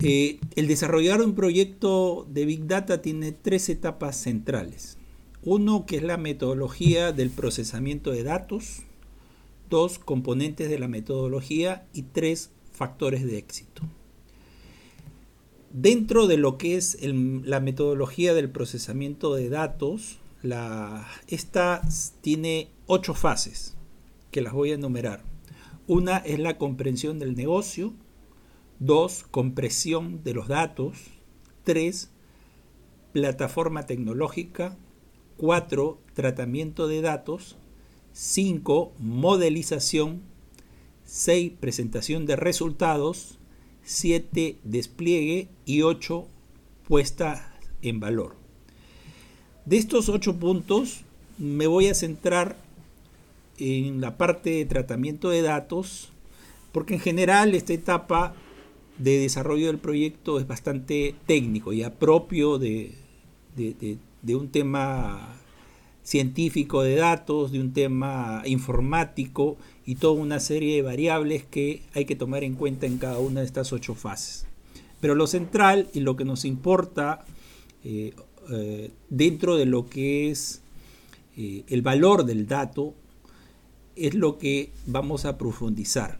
Eh, 0.00 0.38
el 0.54 0.68
desarrollar 0.68 1.22
un 1.22 1.34
proyecto 1.34 2.26
de 2.30 2.44
Big 2.44 2.66
Data 2.66 3.00
tiene 3.00 3.32
tres 3.32 3.68
etapas 3.68 4.16
centrales. 4.16 4.98
Uno, 5.42 5.86
que 5.86 5.96
es 5.96 6.02
la 6.02 6.16
metodología 6.16 7.12
del 7.12 7.30
procesamiento 7.30 8.10
de 8.10 8.22
datos. 8.22 8.82
Dos, 9.70 9.98
componentes 9.98 10.68
de 10.68 10.78
la 10.78 10.88
metodología. 10.88 11.86
Y 11.92 12.02
tres, 12.02 12.50
factores 12.70 13.24
de 13.24 13.38
éxito. 13.38 13.82
Dentro 15.76 16.28
de 16.28 16.36
lo 16.36 16.56
que 16.56 16.76
es 16.76 16.96
la 17.02 17.58
metodología 17.58 18.32
del 18.32 18.48
procesamiento 18.48 19.34
de 19.34 19.48
datos, 19.48 20.18
esta 21.26 21.82
tiene 22.20 22.70
ocho 22.86 23.12
fases 23.12 23.76
que 24.30 24.40
las 24.40 24.52
voy 24.52 24.70
a 24.70 24.74
enumerar. 24.74 25.24
Una 25.88 26.18
es 26.18 26.38
la 26.38 26.58
comprensión 26.58 27.18
del 27.18 27.34
negocio, 27.34 27.92
dos, 28.78 29.24
compresión 29.32 30.22
de 30.22 30.34
los 30.34 30.46
datos, 30.46 30.96
tres, 31.64 32.12
plataforma 33.12 33.84
tecnológica, 33.84 34.76
cuatro, 35.36 35.98
tratamiento 36.12 36.86
de 36.86 37.00
datos, 37.00 37.56
cinco, 38.12 38.92
modelización, 39.00 40.22
seis, 41.04 41.50
presentación 41.58 42.26
de 42.26 42.36
resultados, 42.36 43.40
7 43.84 44.58
despliegue 44.64 45.48
y 45.64 45.82
8 45.82 46.26
puesta 46.88 47.54
en 47.82 48.00
valor. 48.00 48.36
De 49.64 49.76
estos 49.76 50.08
8 50.08 50.38
puntos 50.38 51.02
me 51.38 51.66
voy 51.66 51.88
a 51.88 51.94
centrar 51.94 52.56
en 53.58 54.00
la 54.00 54.16
parte 54.16 54.50
de 54.50 54.64
tratamiento 54.64 55.30
de 55.30 55.42
datos, 55.42 56.10
porque 56.72 56.94
en 56.94 57.00
general 57.00 57.54
esta 57.54 57.72
etapa 57.72 58.34
de 58.98 59.18
desarrollo 59.18 59.68
del 59.68 59.78
proyecto 59.78 60.38
es 60.38 60.46
bastante 60.46 61.14
técnico, 61.26 61.72
y 61.72 61.84
propio 61.90 62.58
de, 62.58 62.94
de 63.56 64.36
un 64.36 64.48
tema 64.48 65.40
científico 66.04 66.82
de 66.82 66.96
datos, 66.96 67.50
de 67.50 67.60
un 67.60 67.72
tema 67.72 68.42
informático 68.44 69.56
y 69.86 69.96
toda 69.96 70.20
una 70.20 70.38
serie 70.38 70.76
de 70.76 70.82
variables 70.82 71.44
que 71.44 71.82
hay 71.94 72.04
que 72.04 72.14
tomar 72.14 72.44
en 72.44 72.54
cuenta 72.54 72.86
en 72.86 72.98
cada 72.98 73.18
una 73.18 73.40
de 73.40 73.46
estas 73.46 73.72
ocho 73.72 73.94
fases. 73.94 74.46
Pero 75.00 75.14
lo 75.14 75.26
central 75.26 75.88
y 75.92 76.00
lo 76.00 76.14
que 76.14 76.24
nos 76.24 76.44
importa 76.44 77.24
eh, 77.84 78.14
eh, 78.50 78.90
dentro 79.08 79.56
de 79.56 79.66
lo 79.66 79.88
que 79.88 80.30
es 80.30 80.62
eh, 81.36 81.64
el 81.68 81.82
valor 81.82 82.24
del 82.24 82.46
dato 82.46 82.94
es 83.96 84.14
lo 84.14 84.38
que 84.38 84.70
vamos 84.86 85.24
a 85.24 85.38
profundizar. 85.38 86.18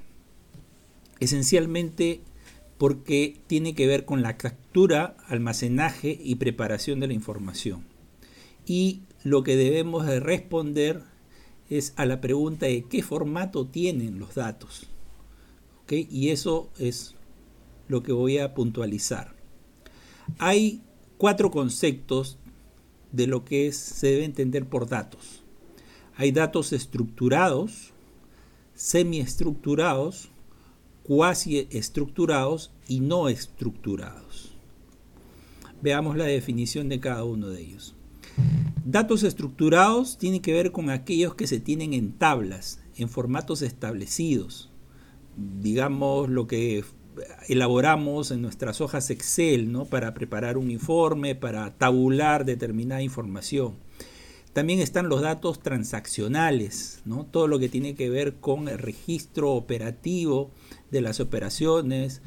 Esencialmente 1.21 2.21
porque 2.79 3.37
tiene 3.47 3.75
que 3.75 3.87
ver 3.87 4.05
con 4.05 4.23
la 4.23 4.37
captura, 4.37 5.17
almacenaje 5.29 6.19
y 6.23 6.37
preparación 6.37 7.01
de 7.01 7.07
la 7.07 7.15
información. 7.15 7.85
Y 8.67 9.03
lo 9.25 9.43
que 9.43 9.57
debemos 9.57 10.07
de 10.07 10.21
responder 10.21 11.03
es 11.71 11.95
a 11.97 12.05
la 12.05 12.21
pregunta 12.21 12.67
de 12.67 12.85
qué 12.85 13.03
formato 13.03 13.67
tienen 13.67 14.19
los 14.19 14.35
datos. 14.35 14.87
Y 15.91 16.29
eso 16.29 16.71
es 16.79 17.15
lo 17.89 18.03
que 18.03 18.13
voy 18.13 18.39
a 18.39 18.55
puntualizar. 18.55 19.35
Hay 20.39 20.83
cuatro 21.19 21.51
conceptos 21.51 22.39
de 23.13 23.27
lo 23.27 23.45
que 23.45 23.73
se 23.73 24.09
debe 24.09 24.25
entender 24.25 24.67
por 24.67 24.89
datos. 24.89 25.43
Hay 26.17 26.31
datos 26.33 26.73
estructurados, 26.73 27.93
semiestructurados, 28.75 30.29
cuasi 31.03 31.69
estructurados 31.71 32.73
y 32.89 33.01
no 33.01 33.29
estructurados. 33.29 34.53
Veamos 35.81 36.17
la 36.17 36.25
definición 36.25 36.89
de 36.89 37.01
cada 37.01 37.25
uno 37.25 37.49
de 37.49 37.63
ellos. 37.63 37.95
Datos 38.87 39.23
estructurados 39.23 40.19
tienen 40.19 40.43
que 40.43 40.53
ver 40.53 40.71
con 40.71 40.91
aquellos 40.91 41.35
que 41.35 41.47
se 41.47 41.59
tienen 41.59 41.95
en 41.95 42.13
tablas, 42.13 42.81
en 42.97 43.09
formatos 43.09 43.63
establecidos. 43.63 44.71
Digamos 45.39 46.29
lo 46.29 46.47
que 46.47 46.85
elaboramos 47.49 48.31
en 48.31 48.43
nuestras 48.43 48.83
hojas 48.83 49.09
Excel, 49.09 49.73
¿no? 49.73 49.87
Para 49.87 50.13
preparar 50.13 50.59
un 50.59 50.71
informe, 50.71 51.35
para 51.35 51.73
tabular 51.79 52.45
determinada 52.45 53.01
información. 53.01 53.77
También 54.53 54.81
están 54.81 55.09
los 55.09 55.23
datos 55.23 55.61
transaccionales, 55.61 57.01
¿no? 57.07 57.25
Todo 57.25 57.49
lo 57.49 57.59
que 57.59 57.71
tiene 57.71 57.95
que 57.95 58.11
ver 58.11 58.35
con 58.35 58.69
el 58.69 58.79
registro 58.79 59.53
operativo 59.53 60.51
de 60.91 61.01
las 61.01 61.21
operaciones 61.21 62.21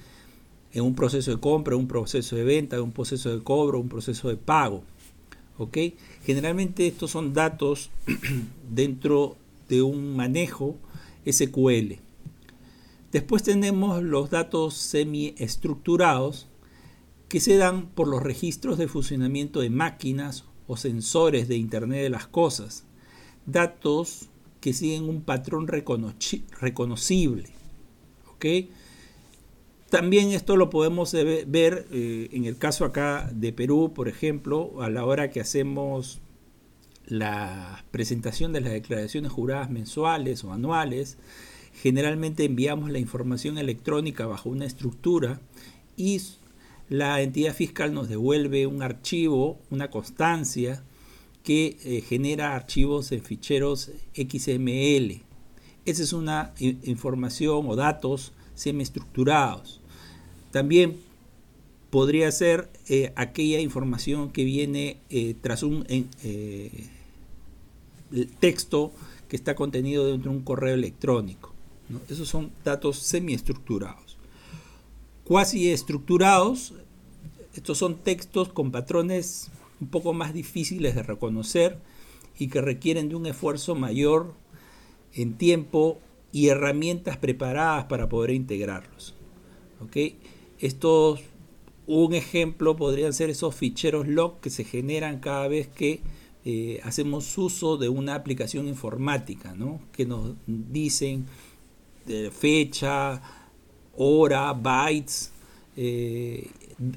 en 0.74 0.84
un 0.84 0.96
proceso 0.96 1.30
de 1.30 1.40
compra, 1.40 1.76
un 1.76 1.88
proceso 1.88 2.36
de 2.36 2.44
venta, 2.44 2.82
un 2.82 2.94
proceso 2.94 3.30
de 3.30 3.44
cobro, 3.44 3.80
un 3.80 3.90
proceso 3.90 4.30
de 4.30 4.38
pago. 4.38 4.84
Generalmente 6.26 6.88
estos 6.88 7.12
son 7.12 7.34
datos 7.34 7.90
dentro 8.70 9.36
de 9.70 9.82
un 9.82 10.16
manejo 10.16 10.76
SQL. 11.30 11.96
Después 13.12 13.44
tenemos 13.44 14.04
los 14.04 14.30
datos 14.30 14.76
semiestructurados 14.76 16.48
que 17.30 17.40
se 17.40 17.58
dan 17.58 17.88
por 17.88 18.08
los 18.08 18.22
registros 18.24 18.78
de 18.78 18.88
funcionamiento 18.88 19.60
de 19.60 19.70
máquinas 19.70 20.46
o 20.68 20.78
sensores 20.78 21.48
de 21.48 21.58
Internet 21.58 22.04
de 22.04 22.10
las 22.10 22.28
Cosas. 22.28 22.84
Datos 23.46 24.30
que 24.62 24.74
siguen 24.74 25.10
un 25.10 25.22
patrón 25.22 25.68
reconocible. 25.68 27.50
También 29.90 30.32
esto 30.32 30.58
lo 30.58 30.70
podemos 30.70 31.14
ver 31.14 31.88
eh, 31.92 32.30
en 32.34 32.44
el 32.44 32.58
caso 32.58 32.84
acá 32.84 33.30
de 33.34 33.54
Perú, 33.54 33.94
por 33.96 34.10
ejemplo, 34.10 34.82
a 34.82 34.90
la 34.90 35.06
hora 35.06 35.30
que 35.30 35.40
hacemos 35.40 36.20
la 37.06 37.86
presentación 37.92 38.52
de 38.52 38.60
las 38.60 38.74
declaraciones 38.74 39.32
juradas 39.32 39.70
mensuales 39.70 40.44
o 40.44 40.52
anuales. 40.52 41.18
Generalmente 41.74 42.44
enviamos 42.44 42.92
la 42.92 43.00
información 43.00 43.58
electrónica 43.58 44.26
bajo 44.26 44.50
una 44.50 44.66
estructura 44.66 45.40
y 45.96 46.22
la 46.90 47.22
entidad 47.22 47.54
fiscal 47.54 47.94
nos 47.94 48.10
devuelve 48.10 48.68
un 48.68 48.82
archivo, 48.82 49.58
una 49.70 49.90
constancia 49.90 50.84
que 51.44 51.78
eh, 51.86 52.02
genera 52.02 52.56
archivos 52.56 53.14
en 53.14 53.24
ficheros 53.24 53.92
XML. 54.14 55.22
Esa 55.86 56.04
es 56.04 56.12
una 56.12 56.54
información 56.60 57.68
o 57.70 57.78
datos 57.78 58.34
semiestructurados. 58.58 59.80
También 60.52 60.98
podría 61.90 62.32
ser 62.32 62.70
eh, 62.90 63.14
aquella 63.16 63.60
información 63.60 64.32
que 64.32 64.44
viene 64.44 64.98
eh, 65.10 65.36
tras 65.42 65.64
un 65.64 65.86
eh, 65.90 66.90
texto 68.40 68.92
que 69.30 69.36
está 69.36 69.56
contenido 69.56 70.08
dentro 70.08 70.32
de 70.32 70.38
un 70.38 70.44
correo 70.44 70.74
electrónico. 70.74 71.54
Esos 72.10 72.28
son 72.28 72.52
datos 72.66 72.98
semiestructurados. 72.98 74.18
Cuasi 75.24 75.72
estructurados, 75.72 76.74
estos 77.56 77.78
son 77.78 77.96
textos 77.96 78.50
con 78.50 78.72
patrones 78.72 79.50
un 79.80 79.88
poco 79.88 80.14
más 80.14 80.34
difíciles 80.34 80.96
de 80.96 81.04
reconocer 81.04 81.78
y 82.38 82.48
que 82.48 82.62
requieren 82.62 83.10
de 83.10 83.16
un 83.16 83.26
esfuerzo 83.26 83.76
mayor 83.76 84.34
en 85.14 85.38
tiempo 85.38 86.00
y 86.32 86.48
herramientas 86.50 87.18
preparadas 87.18 87.86
para 87.86 88.10
poder 88.10 88.32
integrarlos. 88.32 89.16
Estos 90.60 91.22
un 91.88 92.14
ejemplo 92.14 92.76
podrían 92.76 93.14
ser 93.14 93.30
esos 93.30 93.56
ficheros 93.56 94.08
log 94.08 94.42
que 94.42 94.50
se 94.50 94.66
generan 94.66 95.20
cada 95.20 95.48
vez 95.48 95.70
que 95.70 96.02
eh, 96.44 96.82
hacemos 96.84 97.38
uso 97.38 97.78
de 97.78 97.88
una 97.88 98.16
aplicación 98.16 98.68
informática, 98.68 99.54
¿no? 99.56 99.80
que 99.94 100.06
nos 100.06 100.34
dicen 100.46 101.26
fecha, 102.32 103.22
hora, 103.98 104.54
bytes, 104.54 105.32
eh, 105.76 106.50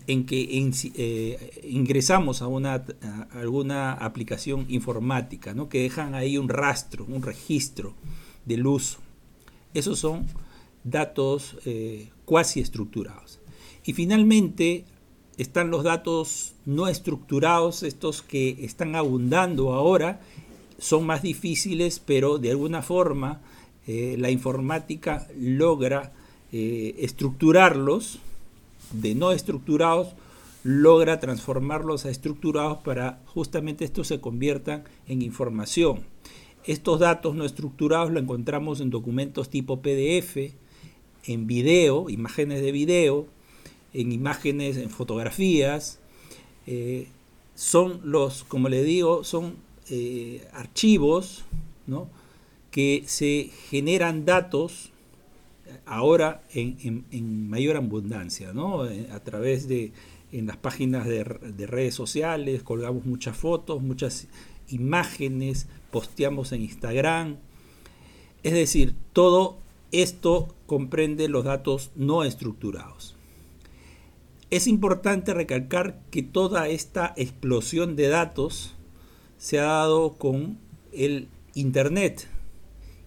en 0.06 0.26
que 0.26 0.46
eh, 0.94 1.60
ingresamos 1.68 2.42
a, 2.42 2.46
una, 2.46 2.84
alguna 3.32 3.92
aplicación 3.92 4.66
informática, 4.68 5.54
¿no? 5.54 5.68
que 5.68 5.82
dejan 5.82 6.14
ahí 6.14 6.36
un 6.36 6.48
rastro, 6.48 7.06
un 7.08 7.22
registro 7.22 7.94
del 8.44 8.66
uso. 8.66 8.98
Esos 9.74 9.98
son 9.98 10.26
datos 10.85 11.56
cuasi 12.24 12.61
estructurados. 12.61 13.38
Y 13.85 13.92
finalmente 13.92 14.85
están 15.37 15.70
los 15.70 15.85
datos 15.85 16.52
no 16.66 16.87
estructurados, 16.87 17.83
estos 17.83 18.22
que 18.22 18.64
están 18.64 18.94
abundando 18.94 19.72
ahora, 19.72 20.20
son 20.78 21.06
más 21.06 21.22
difíciles, 21.22 21.98
pero 21.98 22.38
de 22.38 22.50
alguna 22.50 22.83
forma 22.83 23.40
eh, 23.87 24.16
la 24.18 24.30
informática 24.30 25.26
logra 25.38 26.12
eh, 26.52 26.94
estructurarlos, 26.98 28.18
de 28.92 29.14
no 29.14 29.33
estructurados, 29.33 30.09
logra 30.62 31.20
transformarlos 31.20 32.04
a 32.04 32.11
estructurados 32.11 32.78
para 32.78 33.20
justamente 33.26 33.85
estos 33.85 34.09
se 34.09 34.20
conviertan 34.20 34.85
en 35.09 35.22
información. 35.22 36.00
Estos 36.64 37.00
datos 37.00 37.34
no 37.34 37.44
estructurados 37.44 38.10
lo 38.10 38.20
encontramos 38.20 38.80
en 38.80 38.90
documentos 38.90 39.48
tipo 39.48 39.80
PDF, 39.80 40.52
en 41.24 41.46
video, 41.46 42.10
imágenes 42.10 42.60
de 42.60 42.72
video, 42.72 43.26
en 43.94 44.12
imágenes, 44.12 44.76
en 44.76 44.90
fotografías. 44.90 46.00
Eh, 46.66 47.08
son 47.54 48.00
los, 48.04 48.44
como 48.44 48.68
le 48.68 48.82
digo, 48.82 49.24
son 49.24 49.56
eh, 49.90 50.46
archivos 50.52 51.44
que 52.70 53.02
se 53.06 53.50
generan 53.68 54.24
datos 54.24 54.90
ahora 55.86 56.42
en, 56.52 57.48
mayor 57.48 57.76
abundancia, 57.76 58.52
eh, 58.90 59.08
a 59.12 59.20
través 59.20 59.66
de 59.66 59.92
en 60.32 60.46
las 60.46 60.56
páginas 60.56 61.06
de, 61.06 61.24
de, 61.24 61.66
redes 61.66 61.96
sociales, 61.96 62.62
colgamos 62.62 63.04
muchas 63.04 63.36
fotos, 63.36 63.82
muchas 63.82 64.28
imágenes, 64.72 65.66
posteamos 65.90 66.52
en 66.52 66.62
Instagram. 66.62 67.37
Es 68.42 68.52
decir, 68.52 68.94
todo 69.12 69.59
esto 69.92 70.54
comprende 70.66 71.28
los 71.28 71.44
datos 71.44 71.90
no 71.94 72.24
estructurados. 72.24 73.16
Es 74.50 74.66
importante 74.66 75.35
recalcar 75.35 76.00
que 76.11 76.22
toda 76.22 76.68
esta 76.68 77.14
explosión 77.16 77.96
de 77.96 78.09
datos 78.09 78.74
se 79.38 79.59
ha 79.61 79.64
dado 79.64 80.14
con 80.14 80.59
el 80.92 81.28
Internet 81.54 82.28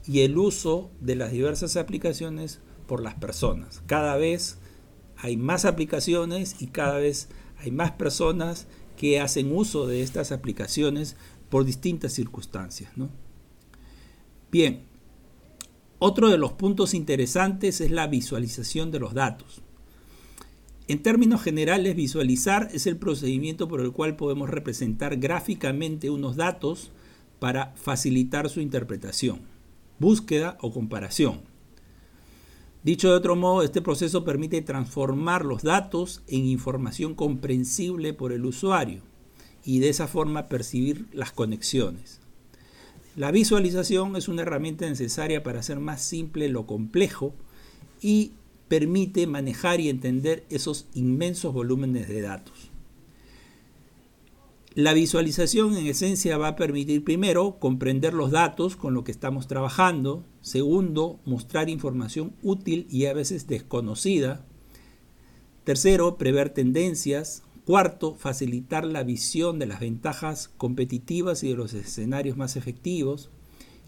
y 0.06 0.22
el 0.22 0.38
uso 0.38 0.90
de 1.00 1.16
las 1.16 1.32
diversas 1.32 1.78
aplicaciones 1.78 2.60
por 2.88 3.02
las 3.02 3.16
personas. 3.16 3.82
Cada 3.88 4.16
vez 4.18 4.58
hay 5.18 5.38
más 5.38 5.66
aplicaciones 5.66 6.58
y 6.60 6.68
cada 6.68 6.98
vez 6.98 7.30
hay 7.60 7.72
más 7.72 7.92
personas 7.92 8.68
que 8.98 9.20
hacen 9.20 9.56
uso 9.56 9.88
de 9.88 10.02
estas 10.02 10.32
aplicaciones 10.32 11.16
por 11.54 11.66
distintas 11.66 12.14
circunstancias. 12.14 12.92
Bien, 14.52 14.86
otro 16.00 16.30
de 16.30 16.40
los 16.40 16.54
puntos 16.54 16.96
interesantes 16.96 17.80
es 17.80 17.92
la 17.92 18.08
visualización 18.08 18.90
de 18.90 19.00
los 19.00 19.14
datos. 19.14 19.62
En 20.88 21.04
términos 21.04 21.44
generales, 21.44 21.96
visualizar 21.96 22.70
es 22.74 22.88
el 22.88 22.98
procedimiento 22.98 23.68
por 23.68 23.82
el 23.82 23.92
cual 23.92 24.16
podemos 24.16 24.50
representar 24.50 25.18
gráficamente 25.18 26.10
unos 26.10 26.38
datos 26.38 26.90
para 27.38 27.72
facilitar 27.76 28.50
su 28.50 28.60
interpretación, 28.60 29.42
búsqueda 30.00 30.58
o 30.60 30.74
comparación. 30.74 31.42
Dicho 32.82 33.12
de 33.12 33.18
otro 33.18 33.36
modo, 33.36 33.62
este 33.62 33.84
proceso 33.84 34.26
permite 34.26 34.64
transformar 34.64 35.46
los 35.46 35.62
datos 35.62 36.24
en 36.26 36.48
información 36.48 37.14
comprensible 37.14 38.16
por 38.16 38.32
el 38.32 38.44
usuario 38.44 39.13
y 39.64 39.80
de 39.80 39.90
esa 39.90 40.08
forma 40.08 40.48
percibir 40.48 41.08
las 41.14 41.32
conexiones. 41.32 42.20
La 43.16 43.32
visualización 43.32 44.16
es 44.16 44.28
una 44.28 44.42
herramienta 44.42 44.88
necesaria 44.88 45.44
para 45.44 45.60
hacer 45.60 45.80
más 45.80 46.02
simple 46.02 46.50
lo 46.50 46.66
complejo 46.66 47.34
y 48.02 48.32
permite 48.68 49.28
manejar 49.28 49.80
y 49.80 49.90
entender 49.90 50.46
esos 50.50 50.88
inmensos 50.94 51.54
volúmenes 51.54 52.08
de 52.08 52.22
datos. 52.22 52.72
La 54.76 54.94
visualización 54.94 55.78
en 55.78 55.86
esencia 55.86 56.40
va 56.40 56.48
a 56.48 56.56
permitir 56.56 57.04
primero 57.04 57.60
comprender 57.60 58.16
los 58.16 58.32
datos 58.32 58.76
con 58.76 58.96
los 58.96 59.04
que 59.04 59.12
estamos 59.12 59.46
trabajando, 59.48 60.26
segundo, 60.42 61.20
mostrar 61.26 61.70
información 61.70 62.34
útil 62.42 62.88
y 62.90 63.06
a 63.06 63.14
veces 63.14 63.46
desconocida, 63.46 64.44
tercero, 65.64 66.18
prever 66.18 66.50
tendencias, 66.50 67.44
cuarto, 67.66 68.16
facilitar 68.16 68.86
la 68.86 69.04
visión 69.04 69.60
de 69.60 69.66
las 69.66 69.80
ventajas 69.80 70.50
competitivas 70.58 71.44
y 71.44 71.50
de 71.50 71.56
los 71.56 71.74
escenarios 71.74 72.38
más 72.38 72.56
efectivos, 72.56 73.30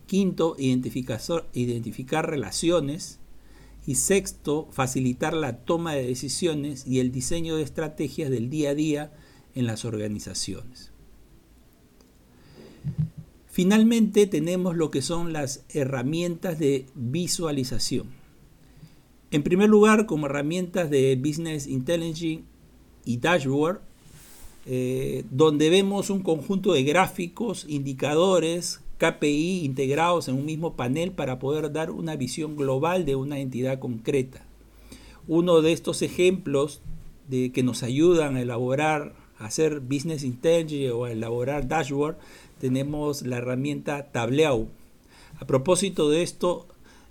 quinto, 0.08 0.56
identificar, 0.58 2.30
relaciones, 2.30 3.20
y 3.88 3.96
sexto, 3.96 4.68
facilitar 4.72 5.34
la 5.34 5.58
toma 5.58 5.94
de 5.94 6.08
decisiones 6.08 6.88
y 6.88 7.00
el 7.00 7.12
diseño 7.12 7.56
de 7.56 7.64
estrategias 7.64 8.32
del 8.32 8.50
día 8.50 8.72
a 8.72 8.76
día 8.76 9.14
en 9.54 9.68
las 9.68 9.86
organizaciones. 9.86 10.92
Finalmente 13.48 14.28
tenemos 14.28 14.76
lo 14.76 14.92
que 14.92 15.02
son 15.02 15.34
las 15.34 15.64
herramientas 15.70 16.60
de 16.60 16.88
visualización. 16.96 18.10
En 19.32 19.44
primer 19.44 19.70
lugar, 19.70 20.06
como 20.08 20.26
herramientas 20.26 20.90
de 20.90 21.16
Business 21.16 21.68
Intelligence 21.68 22.44
y 23.06 23.18
Dashboard, 23.18 23.80
eh, 24.66 25.24
donde 25.32 25.70
vemos 25.70 26.10
un 26.10 26.22
conjunto 26.22 26.74
de 26.74 26.84
gráficos, 26.84 27.66
indicadores, 27.70 28.82
KPI 28.98 29.66
integrados 29.66 30.28
en 30.28 30.36
un 30.36 30.46
mismo 30.46 30.74
panel 30.74 31.12
para 31.12 31.40
poder 31.40 31.72
dar 31.72 31.92
una 31.92 32.16
visión 32.16 32.56
global 32.56 33.06
de 33.06 33.16
una 33.16 33.40
entidad 33.40 33.80
concreta. 33.80 34.46
Uno 35.28 35.62
de 35.62 35.74
estos 35.74 36.02
ejemplos 36.02 36.82
de 37.28 37.52
que 37.52 37.64
nos 37.64 37.84
ayudan 37.84 38.38
a 38.38 38.42
elaborar, 38.42 39.14
a 39.38 39.46
hacer 39.46 39.80
business 39.80 40.24
intelligence 40.24 40.92
o 40.92 41.06
a 41.06 41.12
elaborar 41.12 41.68
dashboard, 41.68 42.18
tenemos 42.60 43.24
la 43.24 43.38
herramienta 43.38 44.12
Tableau. 44.12 44.70
A 45.40 45.46
propósito 45.46 46.10
de 46.10 46.24
esto, 46.24 46.68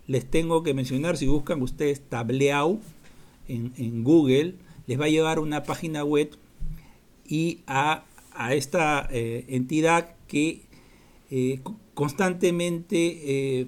les 0.07 0.24
tengo 0.24 0.62
que 0.62 0.74
mencionar, 0.74 1.16
si 1.16 1.26
buscan 1.26 1.61
ustedes 1.62 2.00
Tableau 2.00 2.80
en, 3.48 4.04
Google, 4.04 4.54
les 4.87 5.01
va 5.01 5.07
a 5.07 5.09
llevar 5.09 5.38
una 5.38 5.62
página 5.62 6.05
web 6.05 6.31
y 7.27 7.61
a, 7.66 8.05
esta 8.51 9.09
eh, 9.11 9.44
entidad 9.49 10.14
que 10.27 10.62
eh, 11.31 11.61
constantemente 11.94 13.61
eh, 13.61 13.66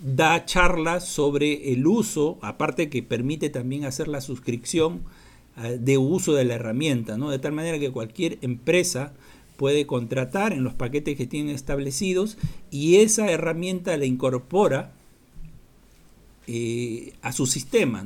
da 0.00 0.44
charlas 0.44 1.06
sobre 1.06 1.72
el 1.72 1.86
uso, 1.86 2.38
aparte 2.40 2.88
que 2.88 3.02
permite 3.02 3.50
también 3.50 3.84
hacer 3.84 4.08
la 4.08 4.20
suscripción 4.20 5.02
de 5.80 5.96
uso 5.96 6.34
de 6.34 6.44
la 6.44 6.56
herramienta, 6.56 7.16
¿no? 7.16 7.30
de 7.30 7.38
tal 7.38 7.52
manera 7.52 7.78
que 7.78 7.90
cualquier 7.90 8.36
empresa 8.42 9.14
puede 9.56 9.86
contratar 9.86 10.52
en 10.52 10.64
los 10.64 10.74
paquetes 10.74 11.16
que 11.16 11.26
tienen 11.26 11.54
establecidos 11.54 12.36
y 12.70 12.96
esa 12.96 13.30
herramienta 13.30 13.96
la 13.96 14.04
incorpora 14.04 14.92
a 17.22 17.32
su 17.32 17.46
sistema, 17.46 18.04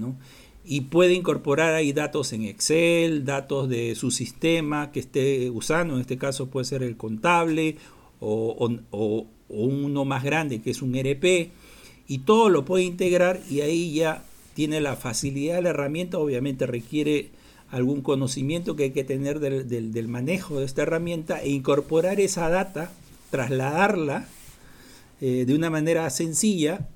y 0.70 0.82
puede 0.82 1.14
incorporar 1.14 1.74
ahí 1.74 1.92
datos 1.92 2.32
en 2.32 2.44
Excel, 2.44 3.24
datos 3.24 3.68
de 3.68 3.96
su 3.96 4.12
sistema 4.12 4.92
que 4.92 5.00
esté 5.00 5.50
usando, 5.50 5.94
en 5.94 6.00
este 6.00 6.16
caso 6.16 6.46
puede 6.46 6.64
ser 6.64 6.84
el 6.84 6.96
contable 6.96 7.76
o, 8.20 8.78
uno 9.48 10.04
más 10.04 10.22
grande 10.22 10.62
que 10.62 10.70
es 10.70 10.80
un 10.80 10.94
RP, 10.94 11.50
y 12.06 12.18
todo 12.18 12.50
lo 12.50 12.64
puede 12.64 12.84
integrar 12.84 13.40
y 13.50 13.62
ahí 13.62 13.94
ya 13.94 14.22
tiene 14.54 14.80
la 14.80 14.94
facilidad 14.94 15.56
de 15.56 15.62
la 15.62 15.70
herramienta, 15.70 16.18
obviamente 16.18 16.68
requiere 16.68 17.30
algún 17.72 18.00
conocimiento 18.00 18.76
que 18.76 18.84
hay 18.84 18.90
que 18.92 19.02
tener 19.02 19.40
del, 19.40 20.06
manejo 20.08 20.60
de 20.60 20.66
esta 20.66 20.82
herramienta 20.82 21.42
e 21.42 21.48
incorporar 21.50 22.20
esa 22.20 22.48
data, 22.48 22.92
trasladarla 23.32 24.28
eh, 25.20 25.46
de 25.48 25.52
una 25.52 25.68
manera 25.68 26.08
sencilla, 26.10 26.86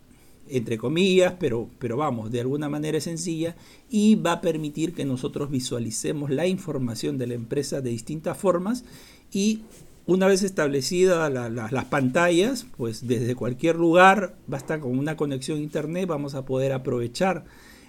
entre 0.48 0.78
comillas, 0.78 1.34
pero, 1.38 1.68
pero 1.78 1.96
vamos, 1.96 2.30
de 2.30 2.40
alguna 2.40 2.68
manera 2.68 3.00
sencilla, 3.00 3.56
y 3.88 4.16
va 4.16 4.32
a 4.32 4.40
permitir 4.40 4.92
que 4.92 5.04
nosotros 5.04 5.50
visualicemos 5.50 6.30
la 6.30 6.46
información 6.46 7.18
de 7.18 7.26
la 7.26 7.34
empresa 7.34 7.80
de 7.80 7.90
distintas 7.90 8.36
formas 8.36 8.84
y 9.32 9.62
una 10.06 10.26
vez 10.26 10.42
establecidas 10.42 11.32
las 11.32 11.84
pantallas, 11.86 12.66
pues 12.76 13.06
desde 13.06 13.34
cualquier 13.34 13.76
lugar, 13.76 14.36
basta 14.46 14.78
con 14.78 14.98
una 14.98 15.16
conexión 15.16 15.58
a 15.58 15.62
internet, 15.62 16.06
vamos 16.06 16.34
a 16.34 16.44
poder 16.44 16.72
aprovechar 16.72 17.46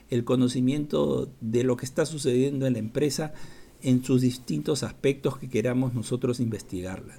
el 0.09 0.23
conocimiento 0.23 1.29
de 1.41 1.63
lo 1.63 1.75
que 1.75 1.85
está 1.85 2.05
sucediendo 2.05 2.67
en 2.67 2.73
la 2.73 2.79
empresa 2.79 3.33
en 3.81 4.03
sus 4.03 4.21
distintos 4.21 4.83
aspectos 4.83 5.37
que 5.37 5.49
queramos 5.49 5.93
nosotros 5.93 6.39
investigarla. 6.39 7.15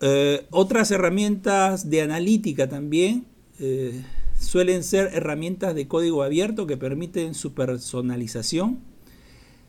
Eh, 0.00 0.46
otras 0.50 0.90
herramientas 0.90 1.90
de 1.90 2.02
analítica 2.02 2.68
también 2.68 3.26
eh, 3.58 4.02
suelen 4.38 4.82
ser 4.82 5.10
herramientas 5.14 5.74
de 5.74 5.88
código 5.88 6.22
abierto 6.22 6.66
que 6.66 6.76
permiten 6.76 7.34
su 7.34 7.52
personalización. 7.52 8.80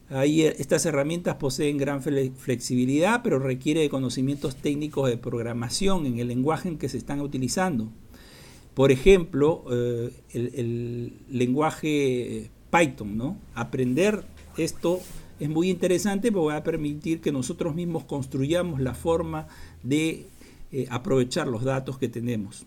Ahí, 0.10 0.43
eh, 0.43 0.56
estas 0.60 0.86
herramientas 0.86 1.36
poseen 1.36 1.78
gran 1.78 2.02
flexibilidad, 2.02 3.22
pero 3.24 3.39
requiere 3.39 3.82
de 3.82 3.89
conocimientos 3.89 4.56
técnicos 4.56 5.10
de 5.10 5.17
programación 5.17 6.06
en 6.06 6.19
el 6.19 6.28
lenguaje 6.28 6.69
en 6.69 6.78
que 6.78 6.89
se 6.89 6.98
están 6.98 7.22
utilizando. 7.22 7.89
Por 8.74 8.91
ejemplo, 8.91 9.65
el, 10.34 11.13
lenguaje 11.30 12.50
Python, 12.72 13.17
¿no? 13.17 13.38
Aprender 13.54 14.24
esto 14.58 15.00
es 15.39 15.50
muy 15.50 15.69
interesante 15.69 16.32
porque 16.32 16.54
va 16.54 16.58
a 16.58 16.63
permitir 16.63 17.22
que 17.22 17.32
nosotros 17.32 17.76
mismos 17.76 18.06
construyamos 18.06 18.80
la 18.80 18.93
forma 18.93 19.48
de 19.84 20.28
eh, 20.72 20.88
aprovechar 20.89 21.48
los 21.48 21.63
datos 21.63 21.98
que 21.98 22.08
tenemos. 22.08 22.65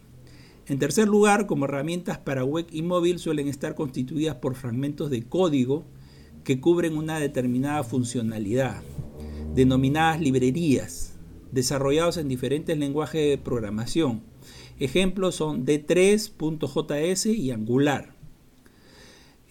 En 0.68 0.80
tercer 0.80 1.06
lugar, 1.06 1.46
como 1.46 1.66
herramientas 1.66 2.18
para 2.18 2.44
web 2.44 2.66
y 2.72 2.82
móvil 2.82 3.20
suelen 3.20 3.46
estar 3.46 3.76
constituidas 3.76 4.34
por 4.36 4.56
fragmentos 4.56 5.10
de 5.10 5.22
código 5.22 5.84
que 6.42 6.60
cubren 6.60 6.96
una 6.96 7.20
determinada 7.20 7.84
funcionalidad, 7.84 8.82
denominadas 9.54 10.20
librerías, 10.20 11.12
desarrollados 11.52 12.16
en 12.16 12.26
diferentes 12.28 12.76
lenguajes 12.78 13.30
de 13.30 13.38
programación. 13.38 14.22
Ejemplos 14.78 15.36
son 15.36 15.64
D3.js 15.64 17.26
y 17.26 17.52
Angular. 17.52 18.16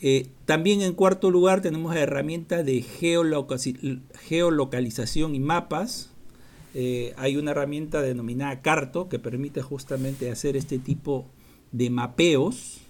Eh, 0.01 0.27
también 0.45 0.81
en 0.81 0.93
cuarto 0.93 1.31
lugar 1.31 1.61
tenemos 1.61 1.95
herramientas 1.95 2.65
de 2.65 2.81
geolocalización 2.81 5.33
y 5.33 5.39
mapas. 5.39 6.11
Eh, 6.77 7.13
hay 7.15 7.37
una 7.37 7.51
herramienta 7.51 8.01
denominada 8.01 8.61
Carto 8.61 9.07
que 9.07 9.17
permite 9.17 9.61
justamente 9.61 10.29
hacer 10.29 10.57
este 10.57 10.77
tipo 10.77 11.25
de 11.71 11.89
mapeos 11.89 12.81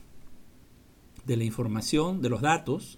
de 1.25 1.37
la 1.37 1.43
información, 1.43 2.23
de 2.23 2.29
los 2.29 2.41
datos. 2.41 2.97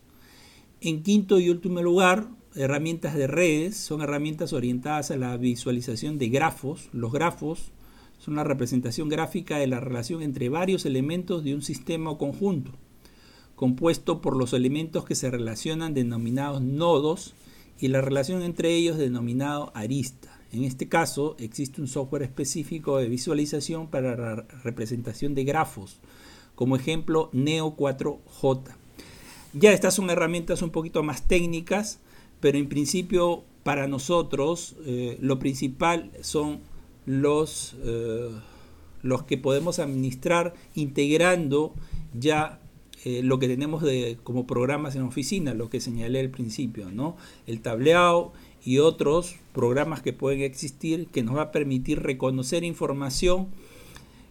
En 0.80 1.04
quinto 1.04 1.42
y 1.42 1.50
último 1.50 1.84
lugar, 1.84 2.30
herramientas 2.56 3.16
de 3.16 3.28
redes 3.28 3.76
son 3.76 4.02
herramientas 4.02 4.54
orientadas 4.54 5.12
a 5.12 5.18
la 5.18 5.36
visualización 5.36 6.18
de 6.18 6.30
grafos. 6.30 6.88
Los 6.94 7.12
grafos 7.12 7.74
son 8.18 8.38
la 8.38 8.46
representación 8.46 9.10
gráfica 9.10 9.58
de 9.58 9.68
la 9.68 9.82
relación 9.82 10.22
entre 10.22 10.48
varios 10.48 10.86
elementos 10.86 11.44
de 11.44 11.54
un 11.54 11.64
sistema 11.64 12.12
o 12.12 12.18
conjunto 12.18 12.72
compuesto 13.58 14.22
por 14.22 14.38
los 14.38 14.54
elementos 14.54 15.04
que 15.04 15.16
se 15.16 15.32
relacionan 15.32 15.96
denominados 15.96 16.62
nodos 16.62 17.34
y 17.80 17.88
la 17.88 18.02
relación 18.02 18.44
entre 18.44 18.76
ellos 18.76 18.98
denominado 18.98 19.72
arista. 19.74 20.37
En 20.52 20.64
este 20.64 20.88
caso 20.88 21.36
existe 21.40 21.82
un 21.82 21.88
software 21.88 22.24
específico 22.24 22.98
de 22.98 23.10
visualización 23.10 23.88
para 23.88 24.16
la 24.16 24.36
representación 24.64 25.36
de 25.36 25.44
grafos, 25.44 26.00
como 26.56 26.76
ejemplo 26.76 27.30
Neo 27.34 27.76
4J. 27.76 28.76
Ya 29.54 29.72
estas 29.72 29.96
son 29.96 30.10
herramientas 30.10 30.62
un 30.62 30.70
poquito 30.70 31.04
más 31.04 31.28
técnicas, 31.28 32.00
pero 32.40 32.58
en 32.58 32.70
principio 32.70 33.44
para 33.64 33.88
nosotros 33.88 34.76
eh, 34.86 35.18
lo 35.20 35.40
principal 35.40 36.12
son 36.22 36.60
los, 37.06 37.76
eh, 37.84 38.30
los 39.02 39.24
que 39.24 39.38
podemos 39.38 39.80
administrar 39.80 40.54
integrando 40.76 41.74
ya 42.14 42.62
eh, 43.06 43.22
lo 43.24 43.40
que 43.40 43.48
tenemos 43.48 43.84
de, 43.84 44.18
como 44.24 44.48
programas 44.48 44.96
en 44.96 45.04
oficina, 45.04 45.54
lo 45.54 45.70
que 45.70 45.80
señalé 45.80 46.20
al 46.20 46.30
principio, 46.30 46.92
¿no? 46.92 47.16
El 47.46 47.62
tableado 47.62 48.34
y 48.68 48.80
otros 48.80 49.38
programas 49.54 50.02
que 50.02 50.12
pueden 50.12 50.42
existir 50.42 51.08
que 51.08 51.24
nos 51.24 51.38
va 51.38 51.44
a 51.44 51.52
permitir 51.54 52.04
reconocer 52.04 52.66
información 52.66 53.48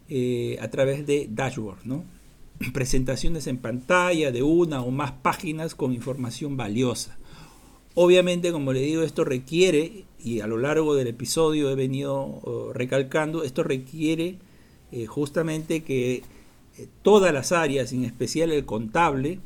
eh, 0.09 0.59
a 0.61 0.69
través 0.69 1.07
de 1.07 1.27
dashboard. 1.27 1.79
Presentaciones 2.71 3.47
en 3.47 3.57
pantalla 3.57 4.31
de 4.31 4.43
una 4.43 4.83
o 4.83 4.91
más 4.91 5.11
páginas 5.11 5.73
con 5.73 5.91
información 5.91 6.55
valiosa. 6.55 7.17
Obviamente, 7.95 8.51
como 8.51 8.73
le 8.73 8.81
digo, 8.81 9.01
esto 9.01 9.23
requiere, 9.23 10.05
y 10.23 10.41
a 10.41 10.45
lo 10.45 10.59
largo 10.59 10.93
del 10.93 11.07
episodio 11.07 11.71
he 11.71 11.75
venido 11.75 12.71
recalcando, 12.75 13.41
esto 13.41 13.63
requiere 13.63 14.37
eh, 14.91 15.07
justamente 15.07 15.81
que 15.81 16.21
todas 17.01 17.33
las 17.33 17.51
áreas, 17.51 17.91
en 17.91 18.05
especial 18.05 18.51
el 18.51 18.65
contable, 18.65 19.39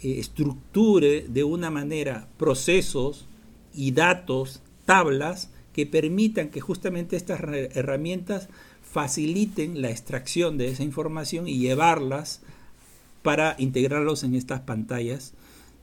eh, 0.00 0.18
estructure 0.18 1.26
de 1.28 1.44
una 1.44 1.70
manera 1.70 2.28
procesos 2.38 3.28
y 3.74 3.92
datos, 3.92 4.62
tablas, 4.84 5.50
que 5.72 5.86
permitan 5.86 6.50
que 6.50 6.60
justamente 6.60 7.16
estas 7.16 7.40
herramientas 7.40 8.48
faciliten 8.82 9.80
la 9.80 9.90
extracción 9.90 10.58
de 10.58 10.68
esa 10.68 10.82
información 10.82 11.48
y 11.48 11.58
llevarlas 11.58 12.42
para 13.22 13.56
integrarlos 13.58 14.22
en 14.22 14.34
estas 14.34 14.60
pantallas 14.60 15.32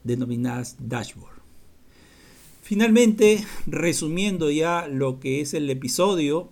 denominadas 0.04 0.76
dashboard. 0.80 1.40
Finalmente, 2.62 3.44
resumiendo 3.66 4.52
ya 4.52 4.88
lo 4.88 5.20
que 5.20 5.42
es 5.42 5.56
el 5.56 5.70
episodio, 5.70 6.52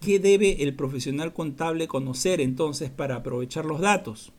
¿Qué 0.00 0.18
debe 0.18 0.62
el 0.62 0.74
profesional 0.74 1.34
contable 1.34 1.86
conocer 1.86 2.40
entonces 2.40 2.88
para 2.88 3.16
aprovechar 3.16 3.66
los 3.66 3.80
datos? 3.80 4.32